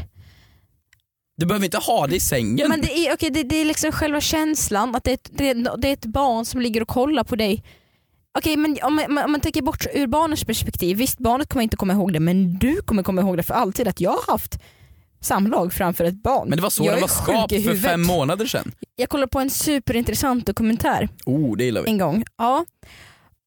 Du 1.38 1.46
behöver 1.46 1.65
inte 1.65 1.77
ha 1.77 2.08
det 2.08 2.15
i 2.15 2.20
sängen. 2.20 2.70
Men 2.70 2.82
det 2.82 2.92
är, 2.98 3.13
okay, 3.13 3.30
det, 3.30 3.44
det 3.44 3.56
är 3.56 3.65
liksom 3.65 3.92
själva 3.92 4.22
känslan 4.22 4.96
att 4.96 5.04
det 5.04 5.12
är, 5.12 5.13
ett, 5.13 5.30
det, 5.34 5.54
det 5.54 5.88
är 5.88 5.94
ett 5.94 6.06
barn 6.06 6.46
som 6.46 6.62
ligger 6.62 6.82
och 6.82 6.88
kollar 6.88 7.24
på 7.24 7.36
dig. 7.36 7.63
Okej 8.38 8.58
men 8.58 8.77
om 8.84 8.96
man, 8.96 9.18
om 9.25 9.32
man 9.32 9.42
tänker 9.42 9.62
bort 9.62 9.86
ur 9.94 10.08
barnets 10.08 10.44
perspektiv, 10.44 10.98
visst 10.98 11.18
barnet 11.20 11.50
kommer 11.50 11.63
inte 11.63 11.77
komma 11.77 11.94
ihåg 11.94 12.13
det 12.13 12.20
men 12.20 12.58
du 12.60 12.82
kommer 12.82 13.04
komma 13.04 13.22
ihåg 13.22 13.38
det 13.38 13.44
för 13.44 13.54
alltid 13.54 13.88
att 13.88 14.01
jag 14.01 14.12
har 14.12 14.32
haft 14.32 14.60
samlag 15.22 15.74
framför 15.74 16.04
ett 16.06 16.24
barn. 16.24 16.50
Men 16.50 16.58
det 16.58 16.62
var 16.62 16.70
så 16.70 16.86
jag 16.86 16.98
är 16.98 17.01
var 17.01 17.08
skapt 17.08 17.54
för 17.63 17.75
fem 17.75 18.01
månader 18.01 18.46
sedan. 18.46 18.72
Jag 18.96 19.10
kollade 19.10 19.28
på 19.30 19.40
en 19.40 19.50
superintressant 19.50 20.46
dokumentär 20.46 21.10
Oh, 21.25 21.58
det 21.58 21.64
gillar 21.64 21.82
vi. 21.84 21.90
en 21.90 21.98
gång. 21.98 22.24
Ja. 22.38 22.66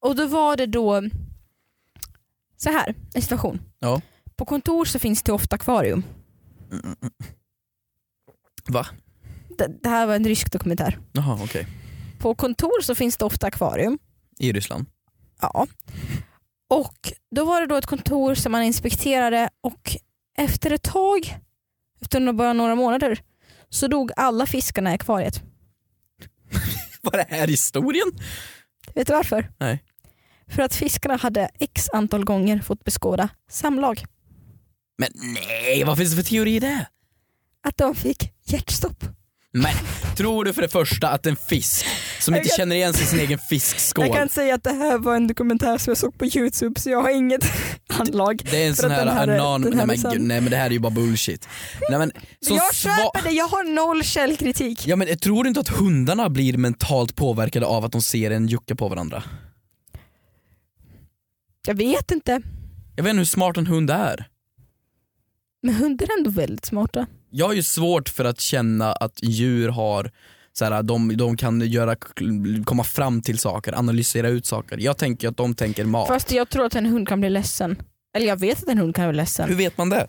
Och 0.00 0.16
då 0.16 0.26
var 0.26 0.56
det 0.56 0.66
då 0.66 1.02
så 2.56 2.70
här, 2.70 2.94
en 3.14 3.22
situation. 3.22 3.60
Ja. 3.78 4.00
På 4.36 4.44
kontor 4.44 4.84
så 4.84 4.98
finns 4.98 5.22
det 5.22 5.32
ofta 5.32 5.56
akvarium. 5.56 6.02
Va? 8.68 8.86
Det, 9.58 9.68
det 9.82 9.88
här 9.88 10.06
var 10.06 10.14
en 10.14 10.24
rysk 10.24 10.52
dokumentär. 10.52 10.98
Jaha, 11.12 11.38
okej. 11.44 11.66
På 12.18 12.34
kontor 12.34 12.82
så 12.82 12.94
finns 12.94 13.16
det 13.16 13.24
ofta 13.24 13.46
akvarium. 13.46 13.98
I 14.38 14.52
Ryssland. 14.52 14.86
Ja. 15.40 15.66
Och 16.70 17.12
då 17.30 17.44
var 17.44 17.60
det 17.60 17.66
då 17.66 17.76
ett 17.76 17.86
kontor 17.86 18.34
som 18.34 18.52
man 18.52 18.62
inspekterade 18.62 19.50
och 19.60 19.96
efter 20.38 20.70
ett 20.70 20.82
tag, 20.82 21.34
efter 22.00 22.32
bara 22.32 22.52
några 22.52 22.74
månader, 22.74 23.20
så 23.70 23.86
dog 23.88 24.10
alla 24.16 24.46
fiskarna 24.46 24.90
i 24.90 24.94
akvariet. 24.94 25.42
Var 27.02 27.12
det 27.12 27.26
här 27.28 27.46
historien? 27.46 28.06
Vet 28.94 29.06
du 29.06 29.12
varför? 29.12 29.50
Nej. 29.58 29.84
För 30.46 30.62
att 30.62 30.74
fiskarna 30.74 31.16
hade 31.16 31.50
x 31.58 31.88
antal 31.92 32.24
gånger 32.24 32.58
fått 32.60 32.84
beskåda 32.84 33.28
samlag. 33.50 34.04
Men 34.98 35.10
nej, 35.14 35.84
vad 35.84 35.98
finns 35.98 36.10
det 36.10 36.16
för 36.22 36.30
teori 36.30 36.56
i 36.56 36.60
det? 36.60 36.86
Att 37.62 37.76
de 37.76 37.94
fick 37.94 38.32
hjärtstopp. 38.44 39.04
Men 39.52 39.74
tror 40.16 40.44
du 40.44 40.52
för 40.52 40.62
det 40.62 40.68
första 40.68 41.08
att 41.08 41.26
en 41.26 41.36
fisk 41.36 41.86
som 42.20 42.34
inte 42.34 42.48
kan- 42.48 42.56
känner 42.56 42.76
igen 42.76 42.94
sig 42.94 43.02
i 43.02 43.06
sin 43.06 43.18
egen 43.20 43.38
fiskskål, 43.38 44.06
Jag 44.06 44.16
kan 44.16 44.28
säga 44.28 44.54
att 44.54 44.64
det 44.64 44.72
här 44.72 44.98
var 44.98 45.16
en 45.16 45.26
dokumentär 45.26 45.78
som 45.78 45.90
jag 45.90 45.98
såg 45.98 46.18
på 46.18 46.24
youtube 46.26 46.80
så 46.80 46.90
jag 46.90 47.02
har 47.02 47.10
inget 47.10 47.44
anlag. 47.88 48.42
det 48.50 48.62
är 48.64 48.68
en 48.68 48.76
sån 48.76 48.90
här, 48.90 49.06
här 49.06 49.28
är- 49.28 49.38
anon, 49.38 49.60
nej, 49.74 49.86
men, 49.86 49.96
gud, 50.12 50.20
nej 50.22 50.40
men 50.40 50.50
det 50.50 50.56
här 50.56 50.66
är 50.66 50.70
ju 50.70 50.78
bara 50.78 50.90
bullshit. 50.92 51.48
Nej, 51.90 51.98
men, 51.98 52.12
jag 52.40 52.74
köper 52.74 53.22
det, 53.22 53.30
jag 53.30 53.48
har 53.48 53.64
noll 53.74 54.04
källkritik. 54.04 54.86
Ja 54.86 54.96
men 54.96 55.18
tror 55.18 55.44
du 55.44 55.48
inte 55.48 55.60
att 55.60 55.68
hundarna 55.68 56.30
blir 56.30 56.56
mentalt 56.56 57.16
påverkade 57.16 57.66
av 57.66 57.84
att 57.84 57.92
de 57.92 58.02
ser 58.02 58.30
en 58.30 58.46
jucka 58.46 58.74
på 58.76 58.88
varandra? 58.88 59.22
Jag 61.66 61.74
vet 61.74 62.10
inte, 62.10 62.42
Jag 62.96 63.04
vet 63.04 63.10
inte 63.10 63.18
hur 63.18 63.24
smart 63.24 63.56
en 63.56 63.66
hund 63.66 63.90
är. 63.90 64.28
men 65.62 65.74
hundar 65.74 66.06
är 66.06 66.18
ändå 66.18 66.30
väldigt 66.30 66.64
smarta. 66.64 67.06
Jag 67.30 67.46
har 67.46 67.52
ju 67.54 67.62
svårt 67.62 68.08
för 68.08 68.24
att 68.24 68.40
känna 68.40 68.92
att 68.92 69.22
djur 69.22 69.68
har 69.68 70.10
så 70.52 70.64
här, 70.64 70.82
de, 70.82 71.16
de 71.16 71.36
kan 71.36 71.60
göra, 71.60 71.96
komma 72.64 72.84
fram 72.84 73.22
till 73.22 73.38
saker, 73.38 73.72
analysera 73.78 74.28
ut 74.28 74.46
saker. 74.46 74.78
Jag 74.78 74.96
tänker 74.96 75.28
att 75.28 75.36
de 75.36 75.54
tänker 75.54 75.84
mat. 75.84 76.08
Fast 76.08 76.32
jag 76.32 76.48
tror 76.48 76.64
att 76.66 76.74
en 76.74 76.86
hund 76.86 77.08
kan 77.08 77.20
bli 77.20 77.30
ledsen. 77.30 77.82
Eller 78.16 78.26
jag 78.26 78.36
vet 78.40 78.62
att 78.62 78.68
en 78.68 78.78
hund 78.78 78.94
kan 78.94 79.08
bli 79.08 79.16
ledsen. 79.16 79.48
Hur 79.48 79.56
vet 79.56 79.78
man 79.78 79.88
det? 79.88 80.06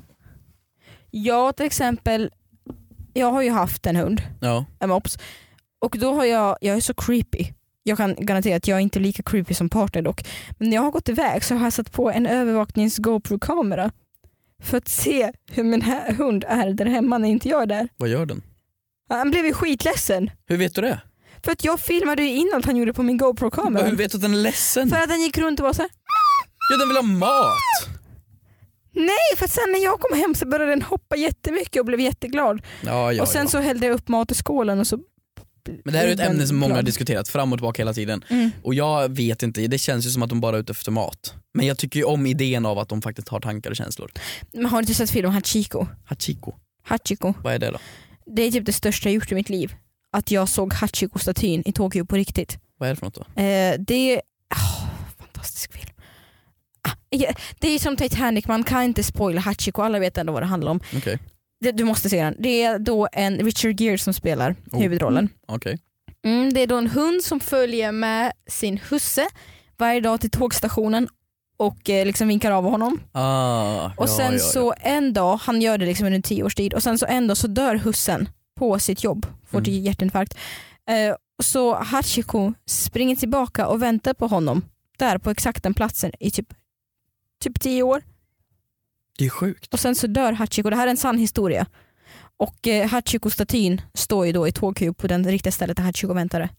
Jag 1.11 1.55
till 1.55 1.65
exempel, 1.65 2.29
jag 3.13 3.31
har 3.31 3.41
ju 3.41 3.49
haft 3.49 3.85
en 3.85 3.95
hund, 3.95 4.21
Ja. 4.41 4.65
en 4.79 4.89
mops, 4.89 5.17
och 5.85 5.95
då 5.99 6.13
har 6.13 6.25
jag, 6.25 6.57
jag 6.61 6.77
är 6.77 6.81
så 6.81 6.93
creepy. 6.93 7.45
Jag 7.83 7.97
kan 7.97 8.15
garantera 8.19 8.55
att 8.55 8.67
jag 8.67 8.75
är 8.77 8.81
inte 8.81 8.99
lika 8.99 9.23
creepy 9.23 9.53
som 9.53 9.69
partner 9.69 10.01
dock. 10.01 10.27
Men 10.57 10.69
när 10.69 10.75
jag 10.75 10.81
har 10.83 10.91
gått 10.91 11.09
iväg 11.09 11.43
så 11.43 11.55
har 11.55 11.63
jag 11.63 11.73
satt 11.73 11.91
på 11.91 12.11
en 12.11 12.25
övervaknings 12.27 12.97
GoPro-kamera 12.97 13.91
för 14.63 14.77
att 14.77 14.87
se 14.87 15.31
hur 15.51 15.63
min 15.63 15.81
hund 16.17 16.45
är 16.47 16.73
där 16.73 16.85
hemma 16.85 17.17
när 17.17 17.29
inte 17.29 17.49
jag 17.49 17.61
är 17.61 17.65
där. 17.65 17.89
Vad 17.97 18.09
gör 18.09 18.25
den? 18.25 18.41
Han 19.09 19.31
blev 19.31 19.45
ju 19.45 19.53
skitledsen. 19.53 20.31
Hur 20.45 20.57
vet 20.57 20.75
du 20.75 20.81
det? 20.81 21.01
För 21.43 21.51
att 21.51 21.63
jag 21.63 21.79
filmade 21.79 22.23
ju 22.23 22.29
in 22.29 22.51
allt 22.55 22.65
han 22.65 22.77
gjorde 22.77 22.93
på 22.93 23.03
min 23.03 23.17
GoPro-kamera. 23.17 23.85
Hur 23.85 23.95
vet 23.95 24.11
du 24.11 24.17
att 24.17 24.21
den 24.21 24.33
är 24.33 24.37
ledsen? 24.37 24.89
För 24.89 24.97
att 24.97 25.09
han 25.09 25.21
gick 25.21 25.37
runt 25.37 25.59
och 25.59 25.65
var 25.65 25.73
så 25.73 25.81
här. 25.81 25.91
Ja 26.71 26.77
den 26.77 26.87
vill 26.87 26.97
ha 26.97 27.03
mat! 27.03 27.99
nej 28.99 29.37
för 29.37 29.47
sen 29.47 29.71
när 29.71 29.83
jag 29.83 29.99
kom 29.99 30.19
hem 30.19 30.35
så 30.35 30.47
började 30.47 30.71
den 30.71 30.81
hoppa 30.81 31.15
jättemycket 31.15 31.79
och 31.79 31.85
blev 31.85 31.99
jätteglad. 31.99 32.61
Ja, 32.81 33.13
ja, 33.13 33.21
och 33.21 33.27
sen 33.27 33.41
ja. 33.41 33.47
så 33.47 33.59
hällde 33.59 33.85
jag 33.85 33.93
upp 33.93 34.07
mat 34.07 34.31
i 34.31 34.35
skålen 34.35 34.79
och 34.79 34.87
så 34.87 34.99
Men 35.83 35.93
det 35.93 35.99
här 35.99 36.07
är 36.07 36.11
ett 36.11 36.19
ämne 36.19 36.47
som 36.47 36.57
många 36.57 36.75
har 36.75 36.83
diskuterat 36.83 37.27
fram 37.27 37.53
och 37.53 37.59
tillbaka 37.59 37.81
hela 37.81 37.93
tiden. 37.93 38.23
Mm. 38.29 38.51
Och 38.63 38.73
jag 38.73 39.15
vet 39.15 39.43
inte, 39.43 39.67
det 39.67 39.77
känns 39.77 40.05
ju 40.05 40.09
som 40.09 40.23
att 40.23 40.29
de 40.29 40.41
bara 40.41 40.55
är 40.55 40.59
ute 40.59 40.71
efter 40.71 40.91
mat. 40.91 41.33
Men 41.53 41.67
jag 41.67 41.77
tycker 41.77 41.99
ju 41.99 42.05
om 42.05 42.25
idén 42.25 42.65
av 42.65 42.79
att 42.79 42.89
de 42.89 43.01
faktiskt 43.01 43.29
har 43.29 43.39
tankar 43.39 43.69
och 43.69 43.75
känslor. 43.75 44.11
Men 44.53 44.65
har 44.65 44.77
du 44.77 44.83
inte 44.83 44.93
sett 44.93 45.09
filmen 45.09 45.31
Hachiko? 45.31 45.87
Hachiko, 46.05 46.53
Hachiko. 46.83 47.33
vad 47.43 47.53
är 47.53 47.59
det 47.59 47.71
då? 47.71 47.77
Det 48.25 48.41
är 48.41 48.51
typ 48.51 48.65
det 48.65 48.73
största 48.73 49.09
jag 49.09 49.13
gjort 49.13 49.31
i 49.31 49.35
mitt 49.35 49.49
liv. 49.49 49.73
Att 50.11 50.31
jag 50.31 50.49
såg 50.49 50.73
Hachiko-statyn 50.73 51.63
i 51.65 51.71
Tokyo 51.71 52.05
på 52.05 52.15
riktigt. 52.15 52.57
Vad 52.77 52.89
är 52.89 52.93
det 52.93 52.99
för 52.99 53.05
något 53.05 53.15
då? 53.15 53.41
Eh, 53.41 53.75
det 53.79 54.13
är... 54.13 54.21
åh, 54.55 54.89
fantastisk 55.17 55.73
film. 55.73 55.89
Ah, 56.81 56.91
det 57.59 57.67
är 57.67 57.79
som 57.79 57.97
Titanic, 57.97 58.47
man 58.47 58.63
kan 58.63 58.83
inte 58.83 59.03
spoila 59.03 59.41
Hachiko, 59.41 59.81
alla 59.81 59.99
vet 59.99 60.17
ändå 60.17 60.33
vad 60.33 60.41
det 60.41 60.47
handlar 60.47 60.71
om. 60.71 60.79
Det, 61.03 61.19
du 61.59 61.83
måste 61.83 62.09
se 62.09 62.23
den. 62.23 62.35
Det 62.39 62.63
är 62.63 62.79
då 62.79 63.07
en 63.11 63.37
Richard 63.37 63.81
Gere 63.81 63.97
som 63.97 64.13
spelar 64.13 64.55
Oh. 64.71 64.79
huvudrollen. 64.81 65.29
okej. 65.47 65.79
Mm, 66.25 66.53
det 66.53 66.59
är 66.61 66.67
då 66.67 66.77
en 66.77 66.87
hund 66.87 67.23
som 67.23 67.39
följer 67.39 67.91
med 67.91 68.31
sin 68.47 68.77
husse 68.89 69.27
varje 69.77 70.01
dag 70.01 70.21
till 70.21 70.29
tågstationen 70.31 71.07
och 71.57 71.89
eh, 71.89 72.05
liksom 72.05 72.27
vinkar 72.27 72.51
av 72.51 72.63
honom. 72.63 72.99
Ah, 73.11 73.85
Och 73.85 73.91
ja, 73.97 74.07
sen 74.17 74.33
ja, 74.33 74.39
så 74.39 74.73
en 74.81 75.13
dag, 75.13 75.37
han 75.37 75.61
gör 75.61 75.77
det 75.77 75.85
liksom 75.85 76.05
under 76.05 76.21
tio 76.21 76.43
års 76.43 76.55
tid 76.55 76.73
och 76.73 76.83
sen 76.83 76.97
så 76.99 77.05
en 77.05 77.27
dag 77.27 77.37
så 77.37 77.47
dör 77.47 77.75
hussen 77.75 78.29
på 78.59 78.79
sitt 78.79 79.03
jobb, 79.03 79.25
får 79.47 79.57
Mm. 79.57 79.65
till 79.65 79.85
hjärtinfarkt. 79.85 80.37
Eh, 80.89 81.15
så 81.43 81.75
Hachiko 81.75 82.53
springer 82.65 83.15
tillbaka 83.15 83.67
och 83.67 83.81
väntar 83.81 84.13
på 84.13 84.27
honom 84.27 84.61
där 84.97 85.17
på 85.17 85.29
exakt 85.29 85.63
den 85.63 85.73
platsen 85.73 86.11
i 86.19 86.31
typ, 86.31 86.53
typ 87.43 87.59
tio 87.61 87.83
år. 87.83 88.01
Det 89.19 89.25
är 89.25 89.29
sjukt. 89.29 89.73
Och 89.73 89.79
sen 89.79 89.95
så 89.95 90.07
dör 90.07 90.31
Hachiko, 90.33 90.69
det 90.69 90.75
här 90.75 90.87
är 90.87 90.91
en 90.91 90.97
sann 90.97 91.17
historia. 91.17 91.65
Och 92.37 92.67
eh, 92.67 92.87
Hachiko-statyn 92.89 93.81
står 93.93 94.25
ju 94.25 94.31
då 94.31 94.47
i 94.47 94.51
Tokyo 94.51 94.93
på 94.93 95.07
den 95.07 95.25
riktiga 95.31 95.51
stället 95.51 95.77
där 95.77 95.83
Hachiko 95.83 96.13
väntade. 96.13 96.49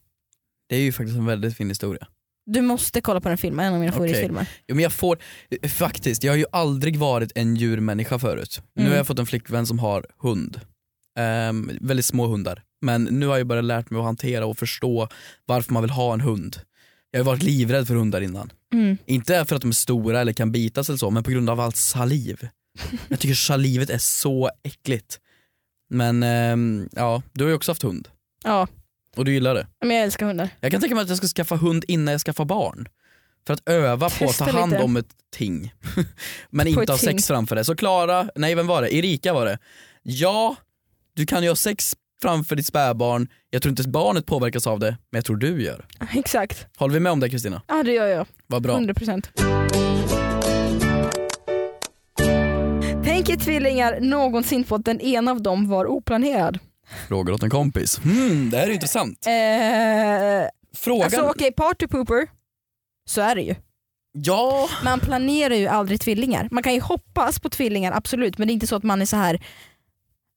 Det 0.69 0.77
är 0.77 0.81
ju 0.81 0.93
faktiskt 0.93 1.19
en 1.19 1.27
väldigt 1.27 1.57
fin 1.57 1.69
historia. 1.69 2.07
Du 2.47 2.61
måste 2.63 3.01
kolla 3.01 3.21
på 3.21 3.29
den 3.29 3.39
filmen, 3.39 3.67
en 3.67 3.75
av 3.75 3.81
mina 3.81 3.93
favoritfilmer. 3.93 4.47
Ja, 4.67 4.75
men 4.75 4.83
jag 4.83 4.93
får, 4.93 5.19
faktiskt, 5.69 6.25
jag 6.25 6.33
har 6.33 6.37
ju 6.37 6.45
aldrig 6.53 6.97
varit 6.99 7.33
en 7.35 7.57
djurmänniska 7.57 8.19
förut. 8.19 8.63
Nu 8.75 8.83
Mm. 8.83 8.91
har 8.93 8.97
jag 8.97 9.07
fått 9.07 9.19
en 9.19 9.27
flickvän 9.27 9.67
som 9.67 9.79
har 9.79 10.07
hund. 10.19 10.61
Ehm, 11.19 11.71
väldigt 11.81 12.07
små 12.07 12.27
hundar. 12.27 12.63
Men 12.83 13.05
nu 13.05 13.27
har 13.27 13.39
jag 13.39 13.47
bara 13.47 13.61
lärt 13.61 13.91
mig 13.91 13.99
att 13.99 14.05
hantera 14.05 14.47
och 14.47 14.59
förstå 14.59 15.09
varför 15.47 15.73
man 15.73 15.83
vill 15.83 15.91
ha 15.91 16.13
en 16.15 16.21
hund. 16.21 16.57
Jag 17.11 17.21
har 17.21 17.25
varit 17.25 17.43
livrädd 17.43 17.87
för 17.87 17.95
hundar 17.95 18.21
innan. 18.21 18.53
Mm. 18.73 18.99
Inte 19.07 19.45
för 19.45 19.57
att 19.57 19.63
de 19.63 19.69
är 19.69 19.73
stora 19.73 20.21
eller 20.21 20.33
kan 20.33 20.53
bitas 20.53 20.89
eller 20.89 20.97
så, 20.99 21.11
men 21.11 21.23
på 21.23 21.31
grund 21.31 21.51
av 21.51 21.61
allt 21.61 21.77
saliv. 21.77 22.49
Jag 23.09 23.19
tycker 23.19 23.35
salivet 23.35 23.91
är 23.91 23.99
så 23.99 24.51
äckligt. 24.63 25.19
Men 25.91 26.23
ehm, 26.23 26.89
ja, 26.93 27.23
du 27.33 27.45
har 27.45 27.49
ju 27.49 27.55
också 27.57 27.71
haft 27.71 27.83
hund. 27.83 28.09
Ja, 28.45 28.69
Och 29.17 29.25
du 29.25 29.33
gillar 29.33 29.55
det. 29.55 29.67
men 29.81 29.97
jag 29.97 30.05
älskar 30.05 30.27
hundar. 30.27 30.49
Jag 30.61 30.71
kan 30.73 30.81
tänka 30.81 30.95
mig 30.95 31.03
att 31.03 31.09
jag 31.09 31.19
ska 31.19 31.27
skaffa 31.27 31.57
hund 31.57 31.85
innan 31.89 32.13
jag 32.13 32.21
skaffar 32.21 32.45
barn. 32.45 32.89
För 33.47 33.55
att 33.55 33.69
öva 33.69 34.11
på 34.11 34.25
att 34.25 34.37
ta 34.39 34.45
Testa 34.45 34.59
hand 34.61 34.73
lite. 34.73 34.85
om 34.85 34.97
ett 34.97 35.09
ting. 35.33 35.75
Men 36.51 36.75
På 36.75 36.81
inte 36.81 36.93
ha 36.93 36.99
ting. 36.99 37.09
sex 37.11 37.27
framför 37.27 37.57
det. 37.57 37.65
Så 37.65 37.77
Klara, 37.77 38.29
nej 38.35 38.55
vem 38.55 38.67
var 38.67 38.83
det? 38.83 38.95
Erika 38.95 39.33
var 39.33 39.47
det. 39.47 39.59
Ja, 40.03 40.57
du 41.15 41.27
kan 41.27 41.43
ju 41.43 41.49
ha 41.49 41.57
sex 41.57 41.97
framför 42.23 42.57
ditt 42.57 42.67
spädbarn. 42.67 43.29
Jag 43.51 43.63
tror 43.63 43.71
inte 43.71 43.89
barnet 43.89 44.27
påverkas 44.27 44.67
av 44.67 44.79
det, 44.79 44.91
men 45.11 45.19
jag 45.19 45.25
tror 45.25 45.37
du 45.37 45.63
gör. 45.63 45.87
Exakt. 46.15 46.67
Håller 46.77 46.95
vi 46.95 47.01
med 47.01 47.13
om 47.13 47.21
det 47.21 47.29
Kristina? 47.31 47.63
Ja 47.69 47.83
det 47.83 47.93
gör 47.93 48.07
jag. 48.07 48.27
Vad 48.47 48.63
bra. 48.63 48.77
100%. 48.79 49.27
Tänk 53.05 53.29
er 53.29 53.37
tvillingar 53.37 54.01
någonsin 54.01 54.65
på 54.65 54.75
att 54.75 54.85
den 54.85 55.01
ena 55.01 55.31
av 55.31 55.43
dem 55.43 55.69
var 55.69 55.87
oplanerad. 55.87 56.59
Frågar 57.09 57.35
åt 57.35 57.43
en 57.43 57.51
kompis. 57.51 57.99
Hmm, 57.99 58.51
det 58.51 58.57
här 58.59 58.67
är 58.67 58.71
intressant. 58.71 59.27
Eh, 59.27 60.49
Frågan, 60.77 61.05
alltså 61.05 61.21
okej, 61.23 61.53
party 61.53 61.87
pooper, 61.87 62.27
så 63.09 63.21
är 63.21 63.35
det 63.35 63.43
ju. 63.43 63.55
ja, 64.13 64.69
Man 64.85 65.01
planerar 65.01 65.55
ju 65.55 65.67
aldrig 65.67 66.01
tvillingar. 66.01 66.49
Man 66.51 66.63
kan 66.63 66.75
ju 66.75 66.81
hoppas 66.81 67.41
på 67.41 67.49
tvillingar, 67.49 67.93
absolut, 67.93 68.39
men 68.39 68.49
det 68.49 68.53
är 68.53 68.55
inte 68.55 68.67
så 68.67 68.77
att 68.77 68.83
man 68.83 69.03
är 69.03 69.07
så 69.07 69.17
här 69.17 69.41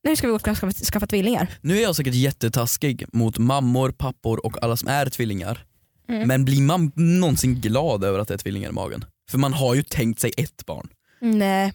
Nu 0.03 0.15
ska 0.15 0.27
vi 0.27 0.33
åka 0.33 0.51
och 0.51 0.57
skaffa, 0.57 0.71
skaffa 0.71 1.07
tvillingar. 1.07 1.47
Nu 1.61 1.77
är 1.77 1.81
jag 1.81 1.95
säkert 1.95 2.13
jättetaskig 2.13 3.05
mot 3.13 3.37
mammor, 3.37 3.91
pappor 3.91 4.45
och 4.45 4.63
alla 4.63 4.77
som 4.77 4.87
är 4.87 5.05
tvillingar. 5.05 5.65
Mm. 6.09 6.27
Men 6.27 6.45
blir 6.45 6.61
man 6.61 6.91
någonsin 6.95 7.55
glad 7.61 8.03
över 8.03 8.19
att 8.19 8.27
det 8.27 8.33
är 8.33 8.37
tvillingar 8.37 8.69
i 8.69 8.71
magen? 8.73 9.05
För 9.31 9.37
man 9.37 9.53
har 9.53 9.75
ju 9.75 9.83
tänkt 9.83 10.19
sig 10.19 10.31
ett 10.37 10.65
barn. 10.65 10.87
Nej, 11.21 11.73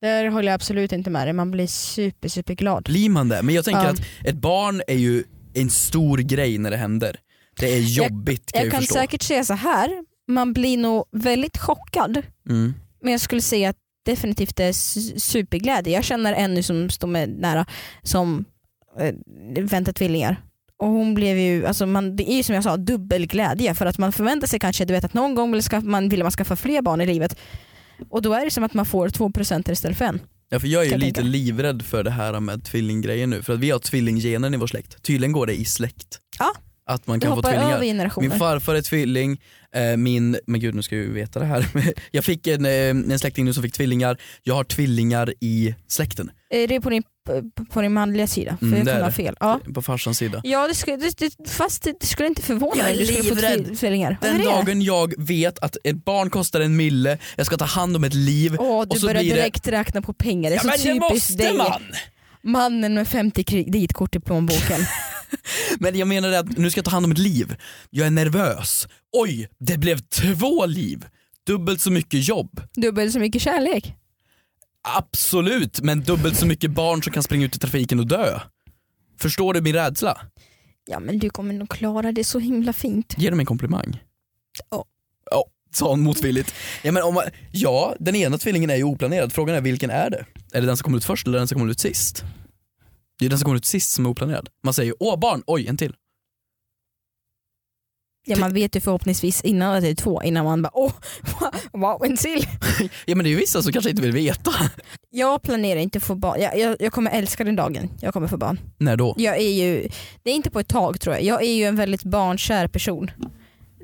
där 0.00 0.24
håller 0.28 0.48
jag 0.48 0.54
absolut 0.54 0.92
inte 0.92 1.10
med 1.10 1.26
dig. 1.26 1.32
Man 1.32 1.50
blir 1.50 1.66
super, 1.66 2.28
super 2.28 2.54
glad. 2.54 2.82
Blir 2.84 3.08
man 3.10 3.28
det? 3.28 3.42
Men 3.42 3.54
jag 3.54 3.64
tänker 3.64 3.82
Ja. 3.84 3.90
att 3.90 4.00
ett 4.24 4.36
barn 4.36 4.82
är 4.86 4.94
ju 4.96 5.24
en 5.54 5.70
stor 5.70 6.18
grej 6.18 6.58
när 6.58 6.70
det 6.70 6.76
händer. 6.76 7.16
Det 7.60 7.74
är 7.74 7.80
jobbigt 7.80 8.52
kan 8.52 8.58
jag, 8.60 8.66
Jag 8.66 8.72
kan 8.72 8.80
förstå. 8.80 8.94
säkert 8.94 9.22
säga 9.22 9.44
så 9.44 9.54
här. 9.54 10.04
man 10.28 10.52
blir 10.52 10.76
nog 10.76 11.04
väldigt 11.12 11.58
chockad. 11.58 12.22
Mm. 12.48 12.74
Men 13.02 13.12
jag 13.12 13.20
skulle 13.20 13.40
säga 13.42 13.68
att 13.70 13.76
definitivt 14.12 14.60
är 14.60 14.72
su- 14.72 15.18
superglädje. 15.18 15.92
Jag 15.92 16.04
känner 16.04 16.32
en 16.32 16.54
nu 16.54 16.62
som 16.62 16.90
står 16.90 17.08
mig 17.08 17.26
nära 17.26 17.66
som 18.02 18.44
eh, 19.00 19.14
väntar 19.64 19.92
tvillingar. 19.92 20.36
Och 20.80 20.88
hon 20.88 21.14
blev 21.14 21.38
ju, 21.38 21.66
alltså 21.66 21.86
man, 21.86 22.16
det 22.16 22.30
är 22.32 22.36
ju 22.36 22.42
som 22.42 22.54
jag 22.54 22.64
sa 22.64 22.76
dubbel 22.76 23.26
glädje 23.26 23.74
för 23.74 23.86
att 23.86 23.98
man 23.98 24.12
förväntar 24.12 24.46
sig 24.46 24.58
kanske 24.58 24.84
du 24.84 24.92
vet, 24.94 25.04
att 25.04 25.14
någon 25.14 25.34
gång 25.34 25.52
vill, 25.52 25.62
skaffa, 25.62 25.86
man, 25.86 26.08
vill 26.08 26.22
man 26.22 26.32
skaffa 26.32 26.56
fler 26.56 26.82
barn 26.82 27.00
i 27.00 27.06
livet. 27.06 27.36
Och 28.10 28.22
då 28.22 28.32
är 28.34 28.44
det 28.44 28.50
som 28.50 28.64
att 28.64 28.74
man 28.74 28.86
får 28.86 29.08
två 29.08 29.30
procent 29.30 29.68
istället 29.68 29.98
för 29.98 30.04
en. 30.04 30.20
Ja 30.50 30.60
för 30.60 30.66
jag 30.68 30.86
är 30.86 30.90
jag 30.90 31.00
lite 31.00 31.14
tänka. 31.20 31.30
livrädd 31.30 31.82
för 31.82 32.04
det 32.04 32.10
här 32.10 32.40
med 32.40 32.64
tvillinggrejen 32.64 33.30
nu 33.30 33.42
för 33.42 33.52
att 33.52 33.60
vi 33.60 33.70
har 33.70 33.78
tvillinggenen 33.78 34.54
i 34.54 34.56
vår 34.56 34.66
släkt. 34.66 35.02
Tydligen 35.02 35.32
går 35.32 35.46
det 35.46 35.54
i 35.54 35.64
släkt. 35.64 36.18
Ja. 36.38 36.52
Att 36.88 37.06
man 37.06 37.18
Det 37.18 37.26
kan 37.26 37.36
få 37.36 37.42
tvillingar. 37.42 38.20
Min 38.20 38.30
farfar 38.38 38.74
är 38.74 38.82
tvilling, 38.82 39.40
eh, 39.74 39.96
min, 39.96 40.38
men 40.46 40.60
gud 40.60 40.74
nu 40.74 40.82
ska 40.82 40.96
jag 40.96 41.04
ju 41.04 41.12
veta 41.12 41.38
det 41.40 41.44
här. 41.46 41.66
jag 42.10 42.24
fick 42.24 42.46
en, 42.46 42.64
eh, 42.66 42.72
en 42.72 43.18
släkting 43.18 43.44
nu 43.44 43.52
som 43.52 43.62
fick 43.62 43.72
tvillingar, 43.72 44.16
jag 44.42 44.54
har 44.54 44.64
tvillingar 44.64 45.34
i 45.40 45.74
släkten. 45.88 46.30
Är 46.50 46.66
det 46.68 46.80
på 46.80 46.90
din, 46.90 47.02
på- 47.72 47.80
din 47.82 47.92
manliga 47.92 48.26
sida? 48.26 48.56
För 48.58 48.66
Mm, 48.66 48.78
jag 48.78 48.86
det 48.86 48.90
kan 48.92 48.98
är 49.00 49.02
ha 49.02 49.08
det. 49.08 49.14
fel. 49.14 49.36
Ja, 49.40 49.60
På 49.74 49.82
farsans 49.82 50.18
sida. 50.18 50.40
ja 50.44 50.68
det 50.68 50.74
skulle, 50.74 50.96
det, 50.96 51.18
det, 51.18 51.50
fast 51.50 51.82
det, 51.82 51.94
det 52.00 52.06
skulle 52.06 52.28
inte 52.28 52.42
förvåna 52.42 52.76
Jag 52.82 52.90
är 52.90 52.94
mig 52.96 53.00
om 53.00 53.06
du 53.06 53.06
skulle 53.12 53.28
få 53.28 53.34
livrädd. 53.34 53.66
tvi- 53.66 53.76
tvillingar. 53.76 54.18
Den 54.20 54.34
är 54.34 54.38
det? 54.38 54.44
dagen 54.44 54.82
jag 54.82 55.14
vet 55.18 55.58
att 55.58 55.76
ett 55.84 56.04
barn 56.04 56.30
kostar 56.30 56.60
en 56.60 56.76
mille, 56.76 57.18
jag 57.36 57.46
ska 57.46 57.56
ta 57.56 57.64
hand 57.64 57.96
om 57.96 58.04
ett 58.04 58.14
liv. 58.14 58.56
Åh, 58.58 58.82
du 58.82 58.88
och 58.90 58.98
så 58.98 59.06
börjar 59.06 59.20
blir 59.22 59.30
det- 59.34 59.40
direkt 59.40 59.68
räkna 59.68 60.02
på 60.02 60.12
pengar. 60.12 60.50
Det 60.50 60.56
är 60.56 60.58
Ja 60.66 60.72
så 60.78 60.88
men 60.88 61.00
det 61.00 61.08
typiskt 61.08 61.38
dig. 61.38 61.56
man! 61.56 61.82
Mannen 62.42 62.94
med 62.94 63.08
50 63.08 63.44
kreditkort 63.44 64.16
i 64.16 64.20
plånboken. 64.20 64.80
Men 65.78 65.98
jag 65.98 66.08
menar 66.08 66.32
att 66.32 66.58
nu 66.58 66.70
ska 66.70 66.78
jag 66.78 66.84
ta 66.84 66.90
hand 66.90 67.04
om 67.04 67.12
ett 67.12 67.18
liv. 67.18 67.56
Jag 67.90 68.06
är 68.06 68.10
nervös. 68.10 68.88
Oj, 69.12 69.48
det 69.58 69.78
blev 69.78 69.98
två 69.98 70.66
liv. 70.66 71.06
Dubbelt 71.46 71.80
så 71.80 71.90
mycket 71.90 72.28
jobb. 72.28 72.60
Dubbelt 72.74 73.12
så 73.12 73.18
mycket 73.18 73.42
kärlek. 73.42 73.94
Absolut, 74.96 75.80
men 75.80 76.00
dubbelt 76.00 76.36
så 76.36 76.46
mycket 76.46 76.70
barn 76.70 77.02
som 77.02 77.12
kan 77.12 77.22
springa 77.22 77.46
ut 77.46 77.56
i 77.56 77.58
trafiken 77.58 77.98
och 77.98 78.06
dö. 78.06 78.40
Förstår 79.20 79.54
du 79.54 79.60
min 79.60 79.74
rädsla? 79.74 80.18
Ja 80.90 81.00
men 81.00 81.18
du 81.18 81.30
kommer 81.30 81.54
nog 81.54 81.68
klara 81.70 82.12
det 82.12 82.24
så 82.24 82.38
himla 82.38 82.72
fint. 82.72 83.14
Ge 83.18 83.30
dem 83.30 83.40
en 83.40 83.46
komplimang. 83.46 84.02
Ja. 84.70 84.84
Ja, 85.30 85.44
sa 85.74 85.90
hon 85.90 86.00
motvilligt. 86.00 86.54
Ja, 86.82 86.92
men 86.92 87.02
om 87.02 87.14
man, 87.14 87.24
ja, 87.52 87.94
den 87.98 88.16
ena 88.16 88.38
tvillingen 88.38 88.70
är 88.70 88.76
ju 88.76 88.84
oplanerad. 88.84 89.32
Frågan 89.32 89.56
är 89.56 89.60
vilken 89.60 89.90
är 89.90 90.10
det? 90.10 90.24
Är 90.52 90.60
det 90.60 90.66
den 90.66 90.76
som 90.76 90.84
kommer 90.84 90.98
ut 90.98 91.04
först 91.04 91.26
eller 91.26 91.38
den 91.38 91.48
som 91.48 91.58
kommer 91.58 91.70
ut 91.70 91.80
sist? 91.80 92.24
Det 93.18 93.24
är 93.26 93.28
den 93.30 93.38
som 93.38 93.44
kommer 93.44 93.56
ut 93.56 93.64
sist 93.64 93.90
som 93.90 94.06
är 94.06 94.10
oplanerad. 94.10 94.48
Man 94.64 94.74
säger 94.74 94.94
åh 95.00 95.18
barn, 95.18 95.42
oj 95.46 95.66
en 95.68 95.76
till. 95.76 95.94
Ja 98.26 98.36
man 98.38 98.54
vet 98.54 98.76
ju 98.76 98.80
förhoppningsvis 98.80 99.40
innan 99.44 99.74
att 99.74 99.82
det 99.82 99.88
är 99.88 99.94
två 99.94 100.22
innan 100.22 100.44
man 100.44 100.62
bara 100.62 100.70
åh, 100.74 100.92
wow 101.72 102.04
en 102.04 102.16
till. 102.16 102.46
Ja 103.06 103.14
men 103.14 103.18
det 103.24 103.28
är 103.28 103.30
ju 103.30 103.36
vissa 103.36 103.62
som 103.62 103.72
kanske 103.72 103.90
inte 103.90 104.02
vill 104.02 104.12
veta. 104.12 104.50
Jag 105.10 105.42
planerar 105.42 105.80
inte 105.80 106.00
få 106.00 106.14
barn. 106.14 106.40
Jag, 106.40 106.58
jag, 106.58 106.76
jag 106.80 106.92
kommer 106.92 107.10
älska 107.10 107.44
den 107.44 107.56
dagen 107.56 107.90
jag 108.00 108.12
kommer 108.12 108.28
få 108.28 108.36
barn. 108.36 108.60
När 108.78 108.96
då? 108.96 109.14
Jag 109.18 109.36
är 109.36 109.50
ju, 109.50 109.88
det 110.22 110.30
är 110.30 110.34
inte 110.34 110.50
på 110.50 110.60
ett 110.60 110.68
tag 110.68 111.00
tror 111.00 111.14
jag. 111.14 111.24
Jag 111.24 111.42
är 111.44 111.52
ju 111.52 111.64
en 111.64 111.76
väldigt 111.76 112.04
barnkär 112.04 112.68
person. 112.68 113.10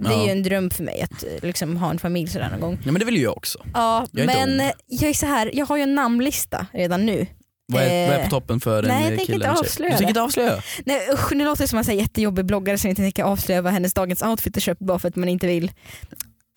Det 0.01 0.09
är 0.09 0.13
Ja. 0.13 0.25
ju 0.25 0.31
en 0.31 0.43
dröm 0.43 0.71
för 0.71 0.85
mig 0.85 1.03
att 1.03 1.23
eh, 1.25 1.29
liksom, 1.43 1.77
ha 1.77 1.91
en 1.91 1.99
familj 1.99 2.29
sådär 2.31 2.51
någon 2.51 2.61
gång. 2.61 2.79
Ja 2.85 2.93
men 2.93 2.99
det 3.01 3.05
vill 3.05 3.17
ju 3.17 3.23
jag 3.23 3.37
också. 3.37 3.59
Ja, 3.75 4.07
Jag 4.13 4.27
men 4.27 4.61
eh, 4.61 4.71
jag 4.87 5.11
är 5.11 5.15
så 5.15 5.27
här, 5.27 5.51
jag 5.55 5.67
har 5.67 5.77
ju 5.77 5.83
en 5.83 5.95
namnlista 5.95 6.67
redan 6.73 7.07
nu. 7.07 7.27
Vad 7.67 7.83
är, 7.83 8.07
vad 8.07 8.17
är 8.17 8.19
Eh, 8.19 8.25
på 8.25 8.31
toppen 8.31 8.61
för 8.61 8.83
en 8.83 8.89
nej, 8.89 9.03
jag 9.05 9.13
eh, 9.13 9.17
tänker 9.19 9.35
inte 9.35 9.51
avslöja 9.51 9.91
Du 9.91 9.97
tänker 9.97 10.09
inte 10.09 10.23
avslöja? 10.23 10.63
Nej 10.87 11.09
usch, 11.13 11.33
nu 11.33 11.45
låter 11.45 11.63
det 11.65 11.69
som 11.69 11.79
en 11.79 11.99
jättejobbig 11.99 12.45
bloggare 12.45 12.79
som 12.79 12.91
inte 12.91 13.03
tänker 13.03 13.23
avslöja 13.25 13.63
vad 13.63 13.73
hennes 13.73 13.95
dagens 13.95 14.23
outfit 14.23 14.57
är 14.57 14.61
köpt 14.61 14.81
bara 14.81 14.99
för 14.99 15.09
att 15.09 15.17
man 15.17 15.29
inte 15.29 15.47
vill. 15.47 15.73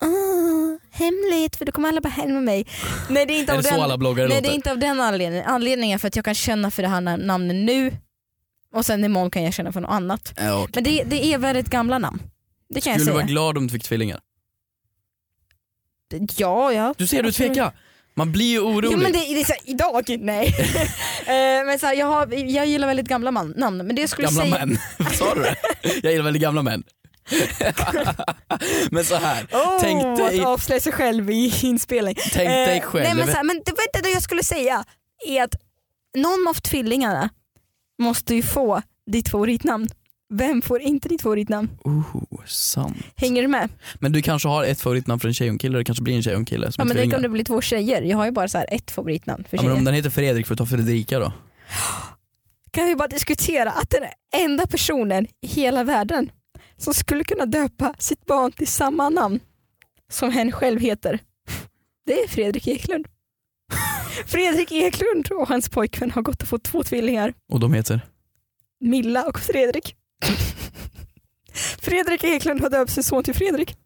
Ah, 0.00 0.78
hemligt 0.90 1.56
för 1.56 1.64
då 1.64 1.72
kommer 1.72 1.88
alla 1.88 2.00
bara 2.00 2.08
hem 2.08 2.34
med 2.34 2.42
mig. 2.42 2.66
Nej 3.08 3.26
det 3.26 3.32
är 3.34 3.38
inte 3.40 3.52
Är 3.52 3.56
av 3.56 3.62
det 3.62 3.68
den, 3.70 3.78
nej, 3.88 3.98
låter? 3.98 4.28
det 4.42 4.48
är 4.48 4.54
inte 4.54 4.70
av 4.70 4.78
den 4.78 5.00
anledningen. 5.00 5.46
Anledningen 5.46 5.98
för 5.98 6.08
att 6.08 6.16
jag 6.16 6.24
kan 6.24 6.34
känna 6.34 6.70
för 6.70 6.82
det 6.82 6.88
här 6.88 7.00
nam- 7.00 7.26
namnet 7.26 7.56
nu 7.56 7.96
och 8.74 8.86
sen 8.86 9.04
imorgon 9.04 9.30
kan 9.30 9.42
jag 9.42 9.54
känna 9.54 9.72
för 9.72 9.80
något 9.80 9.90
annat. 9.90 10.34
Ja, 10.36 10.62
okej. 10.62 10.70
Men 10.74 10.84
det, 10.84 11.02
det 11.04 11.24
är 11.34 11.38
väldigt 11.38 11.68
gamla 11.70 11.98
namn. 11.98 12.22
Det 12.68 12.80
kan 12.80 12.92
Skulle 12.92 13.04
du 13.04 13.08
jag 13.10 13.14
vara 13.14 13.22
säga. 13.24 13.32
glad 13.32 13.58
om 13.58 13.66
du 13.66 13.72
fick 13.72 13.84
tvillingar? 13.84 14.20
Ja, 16.36 16.72
ja. 16.72 16.94
Du 16.98 17.06
ser 17.06 17.22
du 17.22 17.28
Absolut. 17.28 17.56
Man 18.18 18.32
blir 18.32 18.50
ju 18.50 18.60
orolig. 18.60 18.90
Jo 18.92 18.98
men 18.98 19.12
det, 19.12 19.18
det 19.18 19.40
är 19.40 19.44
så 19.44 19.52
här, 19.52 19.60
idag, 19.64 20.16
nej. 20.20 20.54
Eh, 21.28 21.66
men 21.66 21.78
så 21.78 21.86
här, 21.86 21.94
jag, 21.94 22.06
har, 22.06 22.34
jag 22.34 22.66
gillar 22.66 22.88
väldigt 22.88 23.08
gamla 23.08 23.30
man, 23.30 23.54
namn. 23.56 23.76
Men 23.86 23.96
det 23.96 24.08
skulle 24.08 24.28
Gamla 24.28 24.42
säga... 24.42 24.66
män, 24.66 24.78
sa 25.12 25.34
du 25.34 25.42
det? 25.42 25.56
Jag 26.02 26.12
gillar 26.12 26.24
väldigt 26.24 26.42
gamla 26.42 26.62
män. 26.62 26.84
men 28.90 29.04
så 29.04 29.14
här. 29.14 29.46
Oh, 29.52 29.80
tänk 29.80 30.18
dig, 30.18 30.40
att 30.40 30.46
avslöja 30.46 30.80
sig 30.80 30.92
själv 30.92 31.30
i 31.30 31.54
inspelning. 31.62 32.14
tänk 32.32 32.48
dig 32.48 32.76
Eh, 32.76 32.82
själv. 32.82 33.04
Nej, 33.04 33.14
men 33.14 33.26
så 33.26 33.32
här, 33.32 33.44
men 33.44 33.62
det, 33.66 33.72
var 33.72 33.82
inte 33.82 34.00
det 34.08 34.10
jag 34.10 34.22
skulle 34.22 34.42
säga 34.44 34.84
är 35.26 35.42
att 35.42 35.54
någon 36.16 36.48
av 36.48 36.54
tvillingarna 36.54 37.28
måste 38.02 38.34
ju 38.34 38.42
få 38.42 38.82
ditt 39.10 39.28
favoritnamn. 39.28 39.88
Vem 40.30 40.62
får 40.62 40.80
inte 40.80 41.08
ditt 41.08 41.22
favoritnamn? 41.22 41.70
oh, 41.84 42.16
sant. 42.46 42.96
Hänger 43.16 43.42
du 43.42 43.48
med? 43.48 43.68
Men 43.94 44.12
du 44.12 44.22
kanske 44.22 44.48
har 44.48 44.64
ett 44.64 44.80
favoritnamn 44.80 45.20
för 45.20 45.28
en 45.28 45.34
tjej 45.34 45.48
och 45.48 45.52
en 45.52 45.58
kille, 45.58 45.78
det 45.78 45.84
kanske 45.84 46.02
blir 46.04 46.16
en 46.16 46.22
tjej 46.22 46.32
och 46.34 46.38
en 46.38 46.44
kille 46.44 46.72
som 46.72 46.80
Ja, 46.80 46.84
men 46.84 46.88
det 46.88 46.94
tvillingar. 46.94 47.16
kan 47.16 47.22
det 47.22 47.28
bli 47.28 47.44
två 47.44 47.60
tjejer. 47.60 48.02
Jag 48.02 48.16
har 48.16 48.24
ju 48.24 48.30
bara 48.32 48.48
så 48.48 48.58
här 48.58 48.66
ett 48.70 48.90
favoritnamn 48.90 49.44
för 49.44 49.56
Ja, 49.56 49.60
tjejer. 49.60 49.70
men 49.70 49.78
om 49.78 49.84
den 49.84 49.94
heter 49.94 50.10
Fredrik 50.10 50.46
får 50.46 50.54
du 50.54 50.58
ta 50.58 50.66
Fredrika 50.66 51.18
då? 51.18 51.32
Kan 52.70 52.86
vi 52.86 52.96
bara 52.96 53.08
diskutera 53.08 53.70
att 53.70 53.90
den 53.90 54.02
enda 54.44 54.66
personen 54.66 55.26
i 55.40 55.46
hela 55.46 55.84
världen 55.84 56.30
som 56.76 56.94
skulle 56.94 57.24
kunna 57.24 57.46
döpa 57.46 57.94
sitt 57.98 58.26
barn 58.26 58.52
till 58.52 58.66
samma 58.66 59.08
namn 59.08 59.40
som 60.10 60.30
hen 60.32 60.52
själv 60.52 60.80
heter, 60.80 61.18
det 62.06 62.22
är 62.22 62.28
Fredrik 62.28 62.66
Eklund. 62.68 63.06
Fredrik 64.26 64.72
Eklund 64.72 65.28
och 65.32 65.48
hans 65.48 65.68
pojkvän 65.68 66.10
har 66.10 66.22
gått 66.22 66.42
och 66.42 66.48
fått 66.48 66.64
två 66.64 66.82
tvillingar, 66.82 67.34
Och 67.52 67.60
de 67.60 67.72
heter? 67.72 68.00
Milla 68.80 69.24
och 69.24 69.38
Fredrik. 69.40 69.94
Fredrik 71.82 72.24
Eklund 72.24 72.60
har 72.60 72.70
döpt 72.70 72.90
sin 72.90 73.04
son 73.04 73.24
till 73.24 73.34
Fredrik. 73.34 73.76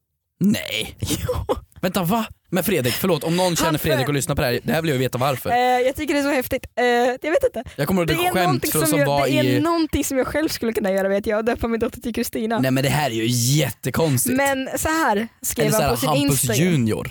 Nej! 0.40 0.96
Jo. 1.00 1.56
Vänta 1.80 2.02
va? 2.02 2.26
Men 2.50 2.64
Fredrik, 2.64 2.94
förlåt 2.94 3.24
om 3.24 3.36
någon 3.36 3.56
känner 3.56 3.78
Fredrik 3.78 4.08
och 4.08 4.14
lyssnar 4.14 4.34
på 4.34 4.42
det 4.42 4.46
här, 4.48 4.60
det 4.62 4.72
här 4.72 4.82
vill 4.82 4.90
jag 4.90 4.98
veta 4.98 5.18
varför. 5.18 5.50
Eh, 5.50 5.56
jag 5.56 5.96
tycker 5.96 6.14
det 6.14 6.20
är 6.20 6.24
så 6.24 6.30
häftigt. 6.30 6.66
Eh, 6.76 6.84
jag 6.84 7.30
vet 7.30 7.44
inte. 7.44 7.64
Jag 7.76 7.88
kommer 7.88 8.00
ihåg 8.02 8.08
Det 8.08 8.26
är, 8.26 8.32
skämt 8.32 8.70
från 8.70 8.80
som, 8.82 8.90
som 8.90 8.98
jag, 8.98 9.06
var 9.06 9.26
det 9.26 9.32
är 9.32 9.44
i... 9.44 9.60
någonting 9.60 10.04
som 10.04 10.18
jag 10.18 10.26
själv 10.26 10.48
skulle 10.48 10.72
kunna 10.72 10.92
göra 10.92 11.08
vet 11.08 11.26
jag, 11.26 11.38
och 11.38 11.44
döpa 11.44 11.68
min 11.68 11.80
dotter 11.80 12.00
till 12.00 12.14
Kristina. 12.14 12.58
Nej 12.58 12.70
men 12.70 12.84
det 12.84 12.90
här 12.90 13.10
är 13.10 13.14
ju 13.14 13.26
jättekonstigt. 13.28 14.36
Men 14.36 14.68
så 14.78 14.88
här 14.88 15.28
skrev 15.42 15.66
Eller 15.66 15.80
han 15.82 15.90
på 15.90 15.96
sin 15.96 16.08
Hampus 16.08 16.44
Instagram. 16.44 16.72
junior. 16.72 17.10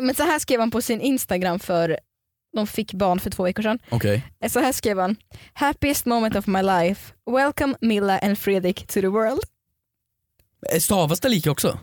Men 0.00 0.14
så 0.14 0.22
här 0.22 0.38
skrev 0.38 0.60
han 0.60 0.70
på 0.70 0.82
sin 0.82 1.00
Instagram 1.00 1.58
för 1.58 1.98
de 2.56 2.66
fick 2.66 2.92
barn 2.94 3.20
för 3.20 3.30
två 3.30 3.42
veckor 3.42 3.62
sedan. 3.62 3.78
Okej. 3.90 4.22
Eh, 4.44 4.50
Så 4.50 4.60
här 4.60 4.72
skrev 4.72 4.98
han. 4.98 5.16
Happiest 5.52 6.06
moment 6.06 6.36
of 6.36 6.46
my 6.46 6.62
life. 6.62 7.12
Welcome 7.30 7.74
Milla 7.80 8.18
and 8.18 8.38
Fredrik 8.38 8.86
to 8.86 9.00
the 9.00 9.06
world. 9.08 9.40
Eh, 10.72 10.78
Stavas 10.80 11.20
det 11.20 11.28
lika 11.28 11.50
också? 11.50 11.78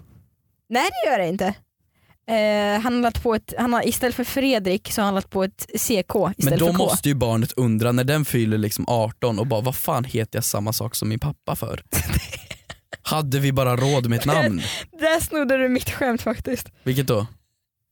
Nej 0.70 0.90
det 1.04 1.10
gör 1.12 1.20
det 1.20 1.28
inte. 1.28 1.54
Eh, 2.30 2.82
han 2.82 2.94
har 2.94 3.02
lagt 3.02 3.24
på 3.24 3.36
ett, 3.36 3.54
han 3.58 3.74
har, 3.74 3.88
istället 3.88 4.16
för 4.16 4.24
Fredrik 4.24 4.92
så 4.92 5.02
har 5.02 5.06
han 5.06 5.16
lagt 5.16 5.30
på 5.30 5.44
ett 5.44 5.66
CK 5.78 6.14
Men 6.16 6.34
istället 6.38 6.60
då 6.60 6.66
för 6.68 6.74
K. 6.74 6.84
måste 6.84 7.10
ju 7.10 7.16
barnet 7.16 7.54
undra 7.56 7.92
när 7.92 8.04
den 8.04 8.26
fyller 8.26 8.58
liksom 8.58 8.86
18 8.88 9.40
och 9.40 9.48
bara 9.48 9.62
vad 9.62 9.76
fan 9.76 10.04
heter 10.04 10.38
jag 10.38 10.44
samma 10.44 10.74
sak 10.74 10.96
som 10.96 11.10
min 11.10 11.20
pappa 11.20 11.56
för? 11.56 11.84
Hade 13.02 13.40
vi 13.40 13.52
bara 13.54 13.76
råd 13.76 14.10
med 14.10 14.20
ett 14.20 14.26
namn? 14.26 14.62
Där 14.92 15.20
snodde 15.20 15.58
du 15.58 15.70
mitt 15.70 15.90
skämt 15.90 16.22
faktiskt. 16.22 16.68
Vilket 16.84 17.08
då? 17.08 17.28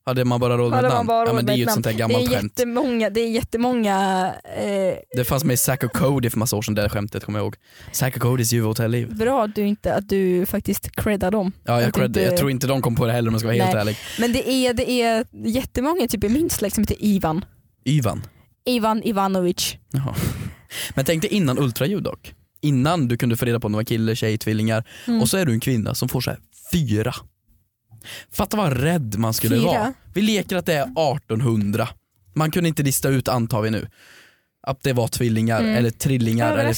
Hade 0.06 0.24
man 0.24 0.40
bara 0.40 0.56
råd 0.58 0.70
med 0.70 0.84
ett 0.84 0.92
namn? 0.92 1.08
ja 1.10 1.32
men 1.32 1.46
det 1.46 1.52
är 1.52 1.56
ju 1.56 1.64
ett 1.64 1.72
sånt 1.72 1.84
där 1.84 1.92
Det 1.92 1.96
är 1.96 1.98
gammalt 1.98 2.28
skämt. 2.30 2.42
jättemånga, 2.42 3.10
det 3.10 3.20
är 3.20 3.28
jättemånga 3.30 4.26
eh, 4.56 4.94
Det 5.16 5.24
fanns 5.24 5.44
med 5.44 5.54
i 5.54 5.56
Zack 5.56 5.84
och 5.84 5.92
Cody 5.92 6.30
för 6.30 6.38
massa 6.38 6.56
år 6.56 6.62
sedan, 6.62 6.74
det 6.74 6.82
där 6.82 6.88
skämtet 6.88 7.24
kommer 7.24 7.38
jag 7.38 7.44
ihåg. 7.44 7.56
Zack 7.92 8.16
och 8.16 8.22
Codys 8.22 8.52
ljuva 8.52 8.68
hotellliv. 8.68 9.16
bra 9.16 9.44
att 9.44 9.54
du 9.54 9.62
inte 9.66 9.94
att 9.94 10.08
du 10.08 10.46
faktiskt 10.46 10.96
creddar 10.96 11.30
dem. 11.30 11.52
Ja 11.64 11.82
jag, 11.82 11.94
cred, 11.94 12.06
inte- 12.06 12.22
jag 12.22 12.36
tror 12.36 12.50
inte 12.50 12.66
de 12.66 12.82
kom 12.82 12.94
på 12.94 13.06
det 13.06 13.12
heller 13.12 13.28
om 13.28 13.34
jag 13.34 13.40
ska 13.40 13.48
vara 13.48 13.56
helt 13.62 13.72
Nej. 13.74 13.80
ärlig. 13.80 13.96
Men 14.18 14.32
det 14.32 14.50
är, 14.50 14.74
det 14.74 14.90
är 14.90 15.24
jättemånga 15.44 16.06
typ 16.08 16.24
i 16.24 16.28
min 16.28 16.50
släkt 16.50 16.74
som 16.74 16.82
heter 16.84 16.96
Ivan. 17.00 17.44
Ivan. 17.84 18.22
Ivan 18.66 19.02
Ivanovic. 19.02 19.76
Jaha. 19.92 20.14
Men 20.94 21.04
tänk 21.04 21.22
dig 21.22 21.30
innan 21.32 21.58
ultraljud 21.58 22.02
dock. 22.02 22.34
Innan 22.62 23.08
du 23.08 23.16
kunde 23.16 23.36
få 23.36 23.44
reda 23.44 23.60
på 23.60 23.66
om 23.66 23.72
det 23.72 23.76
var 23.76 23.84
kille, 23.84 24.16
tjej, 24.16 24.38
tvillingar 24.38 24.84
Mm. 25.06 25.20
och 25.22 25.28
så 25.28 25.36
är 25.36 25.44
du 25.46 25.52
en 25.52 25.60
kvinna 25.60 25.94
som 25.94 26.08
får 26.08 26.20
så 26.20 26.30
här 26.30 26.38
fyra. 26.72 27.14
Fatta 28.32 28.56
vad 28.56 28.72
rädd 28.82 29.14
man 29.18 29.34
skulle 29.34 29.56
Fyra? 29.56 29.66
vara. 29.66 29.92
Vi 30.14 30.22
leker 30.22 30.56
att 30.56 30.66
det 30.66 30.74
är 30.74 30.82
1800. 30.82 31.88
Man 32.34 32.50
kunde 32.50 32.68
inte 32.68 32.82
lista 32.82 33.08
ut 33.08 33.28
antar 33.28 33.62
vi 33.62 33.70
nu. 33.70 33.88
att 34.68 34.82
det 34.82 34.92
var 34.92 35.08
tvillingar 35.08 35.60
Mm. 35.60 35.74
eller 35.76 35.90
trillingar 35.90 36.56
eller. 36.58 36.72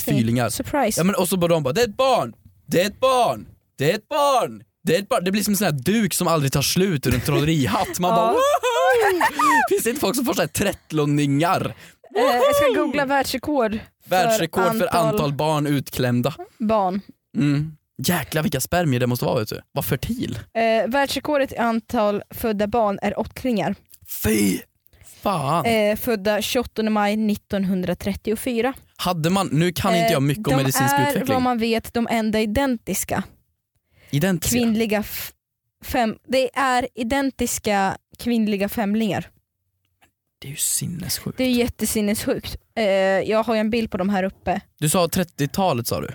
Surprise. 0.51 1.01
Ja 1.01 1.05
men 1.05 1.15
och 1.15 1.29
så 1.29 1.37
bara 1.37 1.49
de 1.49 1.63
bara, 1.63 1.73
det 1.73 1.81
är 1.81 1.89
ett 1.89 1.97
barn, 1.97 2.35
det 2.67 2.83
är 2.83 2.87
ett 2.87 3.01
barn, 3.01 3.47
det 3.79 3.91
är 3.91 3.95
ett 3.95 4.09
barn, 4.09 4.63
det 4.85 4.95
är 4.97 4.99
ett 5.03 5.09
barn. 5.09 5.25
Det 5.25 5.31
blir 5.31 5.43
som 5.43 5.53
en 5.53 5.57
sån 5.57 5.65
här 5.65 5.73
duk 5.73 6.15
som 6.15 6.29
aldrig 6.29 6.53
tar 6.53 6.63
slut 6.63 7.07
ur 7.07 7.15
en 7.15 7.21
trollerihatt. 7.21 7.99
Man 7.99 8.11
Ja. 8.11 8.17
bara 8.17 8.31
Woho! 8.33 9.23
Finns 9.71 9.83
det 9.85 9.91
inte 9.91 10.01
folk 10.01 10.17
som 10.17 10.25
får 10.25 10.35
såhär 10.35 10.49
trettlonningar? 10.49 11.75
Eh, 12.17 12.23
jag 12.23 12.57
ska 12.57 12.83
googla 12.83 13.05
världsrekord 13.07 13.79
Världsrekord 14.05 14.79
för 14.79 14.97
antal 14.97 15.33
barn 15.33 15.67
utklämda. 15.67 16.35
barn. 16.59 17.01
Mm. 17.37 17.77
Jäklar 18.07 18.43
vilka 18.43 18.61
spermier 18.61 19.01
det 19.01 19.07
måste 19.07 19.25
vara 19.25 19.39
vet 19.39 19.49
du. 19.49 19.61
Vad 19.73 19.85
fertil. 19.85 20.39
Eh, 20.55 20.91
världsrekordet 20.91 21.53
i 21.53 21.57
antal 21.57 22.23
födda 22.31 22.67
barn 22.67 22.99
är 23.03 23.19
åttlingar. 23.19 23.75
Fy 24.25 24.59
fan. 25.23 25.65
Eh, 25.67 25.97
födda 25.97 26.43
28 26.43 26.83
maj 26.91 27.17
1934. 27.33 28.73
Hade 28.97 29.31
man, 29.31 29.49
nu 29.53 29.73
kan 29.73 29.95
inte 29.95 30.13
jag 30.13 30.23
mycket 30.23 30.47
om 30.47 30.53
Eh, 30.53 30.57
de 30.59 30.63
medicinsk 30.63 30.95
är 30.95 31.01
utveckling. 31.09 31.35
vad 31.35 31.43
man 31.43 31.59
vet 31.59 31.95
de 31.95 32.09
enda 32.11 32.41
identiska 32.41 33.23
Identiska. 34.11 34.57
kvinnliga 34.59 35.05
fem, 35.85 36.17
det 36.29 36.51
är 36.59 36.89
identiska 36.95 37.97
kvinnliga 38.19 38.69
femlingar. 38.69 39.31
Det 40.41 40.49
är 40.49 40.51
ju 40.51 40.57
sinnessjukt. 40.57 41.39
Det 41.39 41.45
är 41.45 41.51
jättesinnessjukt. 41.51 42.57
Eh, 42.77 42.85
jag 43.31 43.43
har 43.43 43.55
ju 43.55 43.61
en 43.61 43.71
bild 43.71 43.91
på 43.91 43.97
de 43.97 44.09
här 44.09 44.23
uppe. 44.25 44.61
Du 44.79 44.89
sa 44.89 45.07
30-talet 45.07 45.87
sa 45.87 46.01
du. 46.01 46.09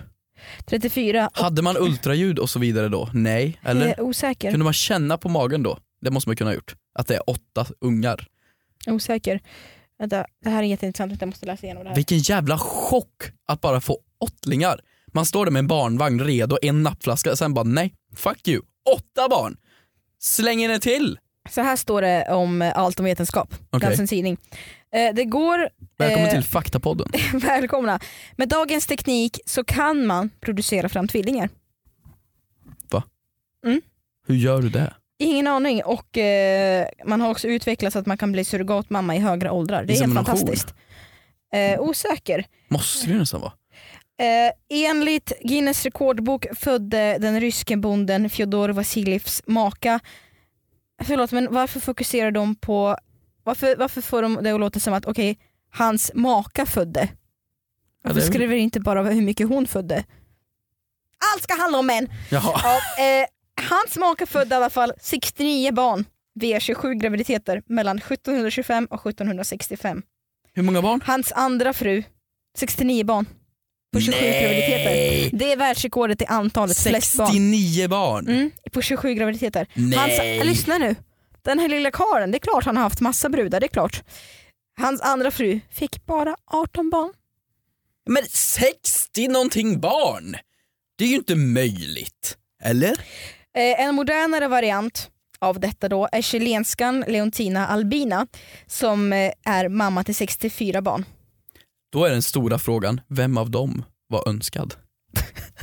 34. 0.66 1.26
och 1.26 1.38
Hade 1.38 1.62
man 1.62 1.76
ultraljud 1.76 2.38
och 2.38 2.50
så 2.50 2.58
vidare 2.58 2.88
då? 2.88 3.08
Nej, 3.12 3.58
jag 3.62 3.70
eller? 3.70 3.86
är 3.86 4.00
osäker. 4.00 4.50
Kunde 4.50 4.64
man 4.64 4.72
känna 4.72 5.18
på 5.18 5.28
magen 5.28 5.62
då? 5.62 5.78
Det 6.00 6.10
måste 6.10 6.28
man 6.28 6.36
kunna 6.36 6.50
ha 6.50 6.54
gjort. 6.54 6.74
Att 6.98 7.06
det 7.06 7.14
är 7.14 7.30
åtta 7.30 7.66
ungar. 7.80 8.28
osäker. 8.86 9.40
Vänta, 9.98 10.26
det 10.44 10.50
här 10.50 10.62
är 10.62 10.66
jätteintressant, 10.66 11.20
jag 11.20 11.26
måste 11.26 11.46
läsa 11.46 11.66
igenom 11.66 11.82
det 11.82 11.88
här. 11.88 11.96
Vilken 11.96 12.18
jävla 12.18 12.58
chock 12.58 13.22
att 13.46 13.60
bara 13.60 13.80
få 13.80 13.98
åttlingar. 14.18 14.80
Man 15.12 15.26
står 15.26 15.44
där 15.44 15.52
med 15.52 15.60
en 15.60 15.66
barnvagn 15.66 16.20
redo, 16.20 16.58
en 16.62 16.82
nappflaska, 16.82 17.36
sen 17.36 17.54
bara 17.54 17.64
nej, 17.64 17.94
fuck 18.16 18.48
you. 18.48 18.62
Åtta 18.96 19.28
barn! 19.28 19.56
Släng 20.18 20.62
in 20.62 20.70
en 20.70 20.80
till! 20.80 21.18
Så 21.50 21.60
här 21.60 21.76
står 21.76 22.02
det 22.02 22.28
om 22.30 22.72
allt 22.74 22.98
om 22.98 23.04
vetenskap, 23.04 23.54
okay. 23.72 24.06
tidning. 24.06 24.36
Eh, 24.94 25.14
det 25.14 25.24
går, 25.24 25.68
Välkommen 25.98 26.26
Eh. 26.28 26.32
till 26.34 26.44
Faktapodden. 26.44 27.08
välkomna, 27.40 28.00
med 28.36 28.48
dagens 28.48 28.86
teknik 28.86 29.40
så 29.46 29.64
kan 29.64 30.06
man 30.06 30.30
producera 30.40 30.88
fram 30.88 31.08
tvillingar. 31.08 31.48
Hur 34.26 34.34
gör 34.34 34.62
du 34.62 34.68
det? 34.68 34.94
Ingen 35.18 35.46
aning 35.46 35.82
och 35.84 36.18
eh, 36.18 36.88
man 37.04 37.20
har 37.20 37.30
också 37.30 37.48
utvecklat 37.48 37.92
så 37.92 37.98
att 37.98 38.06
man 38.06 38.18
kan 38.18 38.32
bli 38.32 38.44
surrogatmamma 38.44 39.16
i 39.16 39.18
högre 39.18 39.50
åldrar. 39.50 39.84
Det 39.84 39.92
är 39.92 40.00
helt 40.00 40.14
fantastiskt. 40.14 40.74
Eh, 41.54 41.80
osäker. 41.80 42.44
Måste 42.68 43.08
det 43.08 43.18
nästan 43.18 43.40
vara. 43.40 43.52
Eh, 44.20 44.52
enligt 44.90 45.32
Guinness 45.42 45.84
rekordbok 45.84 46.46
födde 46.56 47.18
den 47.20 47.40
ryske 47.40 47.76
bonden 47.76 48.30
Fjodor 48.30 48.68
Vasiljevs 48.68 49.42
maka, 49.46 50.00
förlåt 51.02 51.32
men 51.32 51.54
varför 51.54 51.80
fokuserar 51.80 52.30
de 52.30 52.54
på, 52.54 52.96
varför, 53.44 53.76
varför 53.76 54.00
får 54.00 54.22
de 54.22 54.38
det 54.42 54.50
att 54.50 54.60
låta 54.60 54.80
som 54.80 54.94
att 54.94 55.06
okej, 55.06 55.38
hans 55.70 56.10
maka 56.14 56.66
födde? 56.66 57.08
Varför 58.02 58.20
det 58.20 58.26
är 58.26 58.30
skriver 58.30 58.56
inte 58.56 58.80
bara 58.80 59.02
hur 59.02 59.22
mycket 59.22 59.48
hon 59.48 59.66
födde? 59.66 60.04
Allt 61.34 61.42
ska 61.42 61.54
handla 61.54 61.78
om 61.78 61.86
män! 61.86 62.08
Jaha. 62.30 62.60
Ja, 62.64 63.04
eh, 63.04 63.26
hans 63.70 63.96
maka 63.96 64.26
födde 64.26 64.54
i 64.54 64.56
alla 64.56 64.70
fall 64.70 64.92
69 65.00 65.72
barn 65.72 66.04
via 66.34 66.60
27 66.60 66.94
graviditeter 66.94 67.62
mellan 67.66 67.98
1725 67.98 68.86
och 68.90 69.06
1765. 69.06 70.02
Hur 70.52 70.62
många 70.62 70.82
barn? 70.82 71.00
Hans 71.04 71.32
andra 71.32 71.72
fru, 71.72 72.02
69 72.58 73.04
barn 73.04 73.26
på 73.92 74.00
27 74.00 74.18
graviditeter. 74.18 75.30
Det 75.38 75.52
är 75.52 75.56
världsrekordet 75.56 76.22
i 76.22 76.26
antalet 76.26 76.78
flest 76.78 77.16
barn. 77.16 77.26
69 77.26 77.88
barn? 77.88 78.28
Mm, 78.28 78.50
på 78.72 78.82
27 78.82 79.14
graviditeter. 79.14 79.66
Nej. 79.74 79.98
Hans, 79.98 80.46
lyssna 80.46 80.78
nu. 80.78 80.96
Den 81.44 81.58
här 81.58 81.68
lilla 81.68 81.90
karlen, 81.90 82.30
det 82.30 82.36
är 82.36 82.40
klart 82.40 82.64
han 82.64 82.76
har 82.76 82.82
haft 82.82 83.00
massa 83.00 83.28
brudar, 83.28 83.60
det 83.60 83.66
är 83.66 83.68
klart. 83.68 84.02
Hans 84.76 85.00
andra 85.00 85.30
fru 85.30 85.60
fick 85.70 86.06
bara 86.06 86.36
18 86.46 86.90
barn. 86.90 87.12
Men 88.06 88.22
60 88.30 89.28
någonting 89.28 89.80
barn? 89.80 90.36
Det 90.96 91.04
är 91.04 91.08
ju 91.08 91.14
inte 91.14 91.36
möjligt. 91.36 92.36
Eller? 92.62 92.90
Eh, 93.56 93.80
en 93.80 93.94
modernare 93.94 94.48
variant 94.48 95.10
av 95.38 95.60
detta 95.60 95.88
då 95.88 96.08
är 96.12 96.22
chilenskan 96.22 97.04
Leontina 97.08 97.66
Albina 97.66 98.26
som 98.66 99.12
eh, 99.12 99.32
är 99.44 99.68
mamma 99.68 100.04
till 100.04 100.14
64 100.14 100.82
barn. 100.82 101.04
Då 101.92 102.04
är 102.04 102.10
den 102.10 102.22
stora 102.22 102.58
frågan, 102.58 103.00
vem 103.08 103.38
av 103.38 103.50
dem 103.50 103.84
var 104.08 104.28
önskad? 104.28 104.74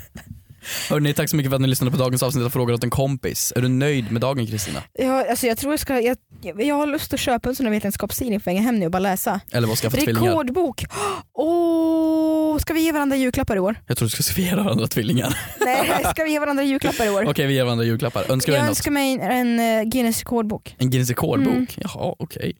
Hörrni, 0.89 1.13
tack 1.13 1.29
så 1.29 1.35
mycket 1.35 1.49
för 1.49 1.55
att 1.55 1.61
ni 1.61 1.67
lyssnade 1.67 1.91
på 1.91 1.97
dagens 1.97 2.23
avsnitt 2.23 2.45
av 2.45 2.49
Frågor 2.49 2.73
åt 2.73 2.83
en 2.83 2.89
kompis. 2.89 3.53
Är 3.55 3.61
du 3.61 3.67
nöjd 3.67 4.11
med 4.11 4.21
dagen 4.21 4.47
Kristina? 4.47 4.83
Jag, 4.93 5.27
alltså 5.27 5.47
jag 5.47 5.57
tror 5.57 5.73
jag 5.73 5.79
ska, 5.79 5.99
jag, 6.01 6.17
jag 6.57 6.75
har 6.75 6.87
lust 6.87 7.13
att 7.13 7.19
köpa 7.19 7.49
en 7.49 7.55
sån 7.55 7.65
här 7.65 7.73
vetenskapstidning 7.73 8.39
för 8.39 8.51
att 8.51 8.55
hänga 8.57 8.65
hem 8.65 8.79
nu 8.79 8.85
och 8.85 8.91
bara 8.91 8.99
läsa. 8.99 9.39
Eller 9.51 9.67
vad 9.67 9.77
ska 9.77 9.85
jag 9.85 9.91
få 9.93 9.97
tvillingar? 10.01 10.29
Rekordbok! 10.29 10.85
Åh, 11.33 12.57
ska 12.57 12.73
vi 12.73 12.81
ge 12.81 12.91
varandra 12.91 13.15
julklappar 13.17 13.55
i 13.55 13.59
år? 13.59 13.75
Jag 13.87 13.97
tror 13.97 14.05
du 14.05 14.09
ska 14.09 14.23
skriva 14.23 14.63
varandra 14.63 14.87
tvillingar. 14.87 15.37
Nej, 15.59 16.03
ska 16.15 16.23
vi 16.23 16.31
ge 16.31 16.39
varandra 16.39 16.63
julklappar 16.63 17.05
i 17.05 17.09
år? 17.09 17.29
Okej, 17.29 17.47
vi 17.47 17.53
ger 17.53 17.63
varandra 17.63 17.85
julklappar. 17.85 18.31
Önskar 18.31 18.53
jag 18.53 18.67
önskar 18.67 18.91
mig 18.91 19.13
en, 19.13 19.21
en 19.59 19.79
eh, 19.79 19.83
Guinness 19.83 20.19
rekordbok. 20.19 20.75
En 20.77 20.89
Guinness 20.89 21.09
rekordbok? 21.09 21.53
Mm. 21.53 21.67
Jaha, 21.75 22.15
okej. 22.19 22.55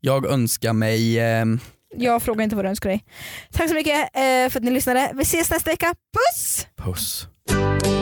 Jag 0.00 0.26
önskar 0.26 0.72
mig... 0.72 1.18
ehm, 1.20 1.60
Jag 1.96 2.22
frågar 2.22 2.44
inte 2.44 2.56
vad 2.56 2.64
du 2.64 2.68
önskar 2.68 2.90
dig. 2.90 3.04
Tack 3.52 3.68
så 3.68 3.74
mycket 3.74 3.94
eh, 3.96 4.20
för 4.50 4.56
att 4.56 4.62
ni 4.62 4.70
lyssnade. 4.70 5.10
Vi 5.14 5.22
ses 5.22 5.50
nästa 5.50 5.70
vecka. 5.70 5.94
Puss! 6.34 6.66
puss. 6.84 7.26
Thank 7.46 7.86
you. 7.86 7.99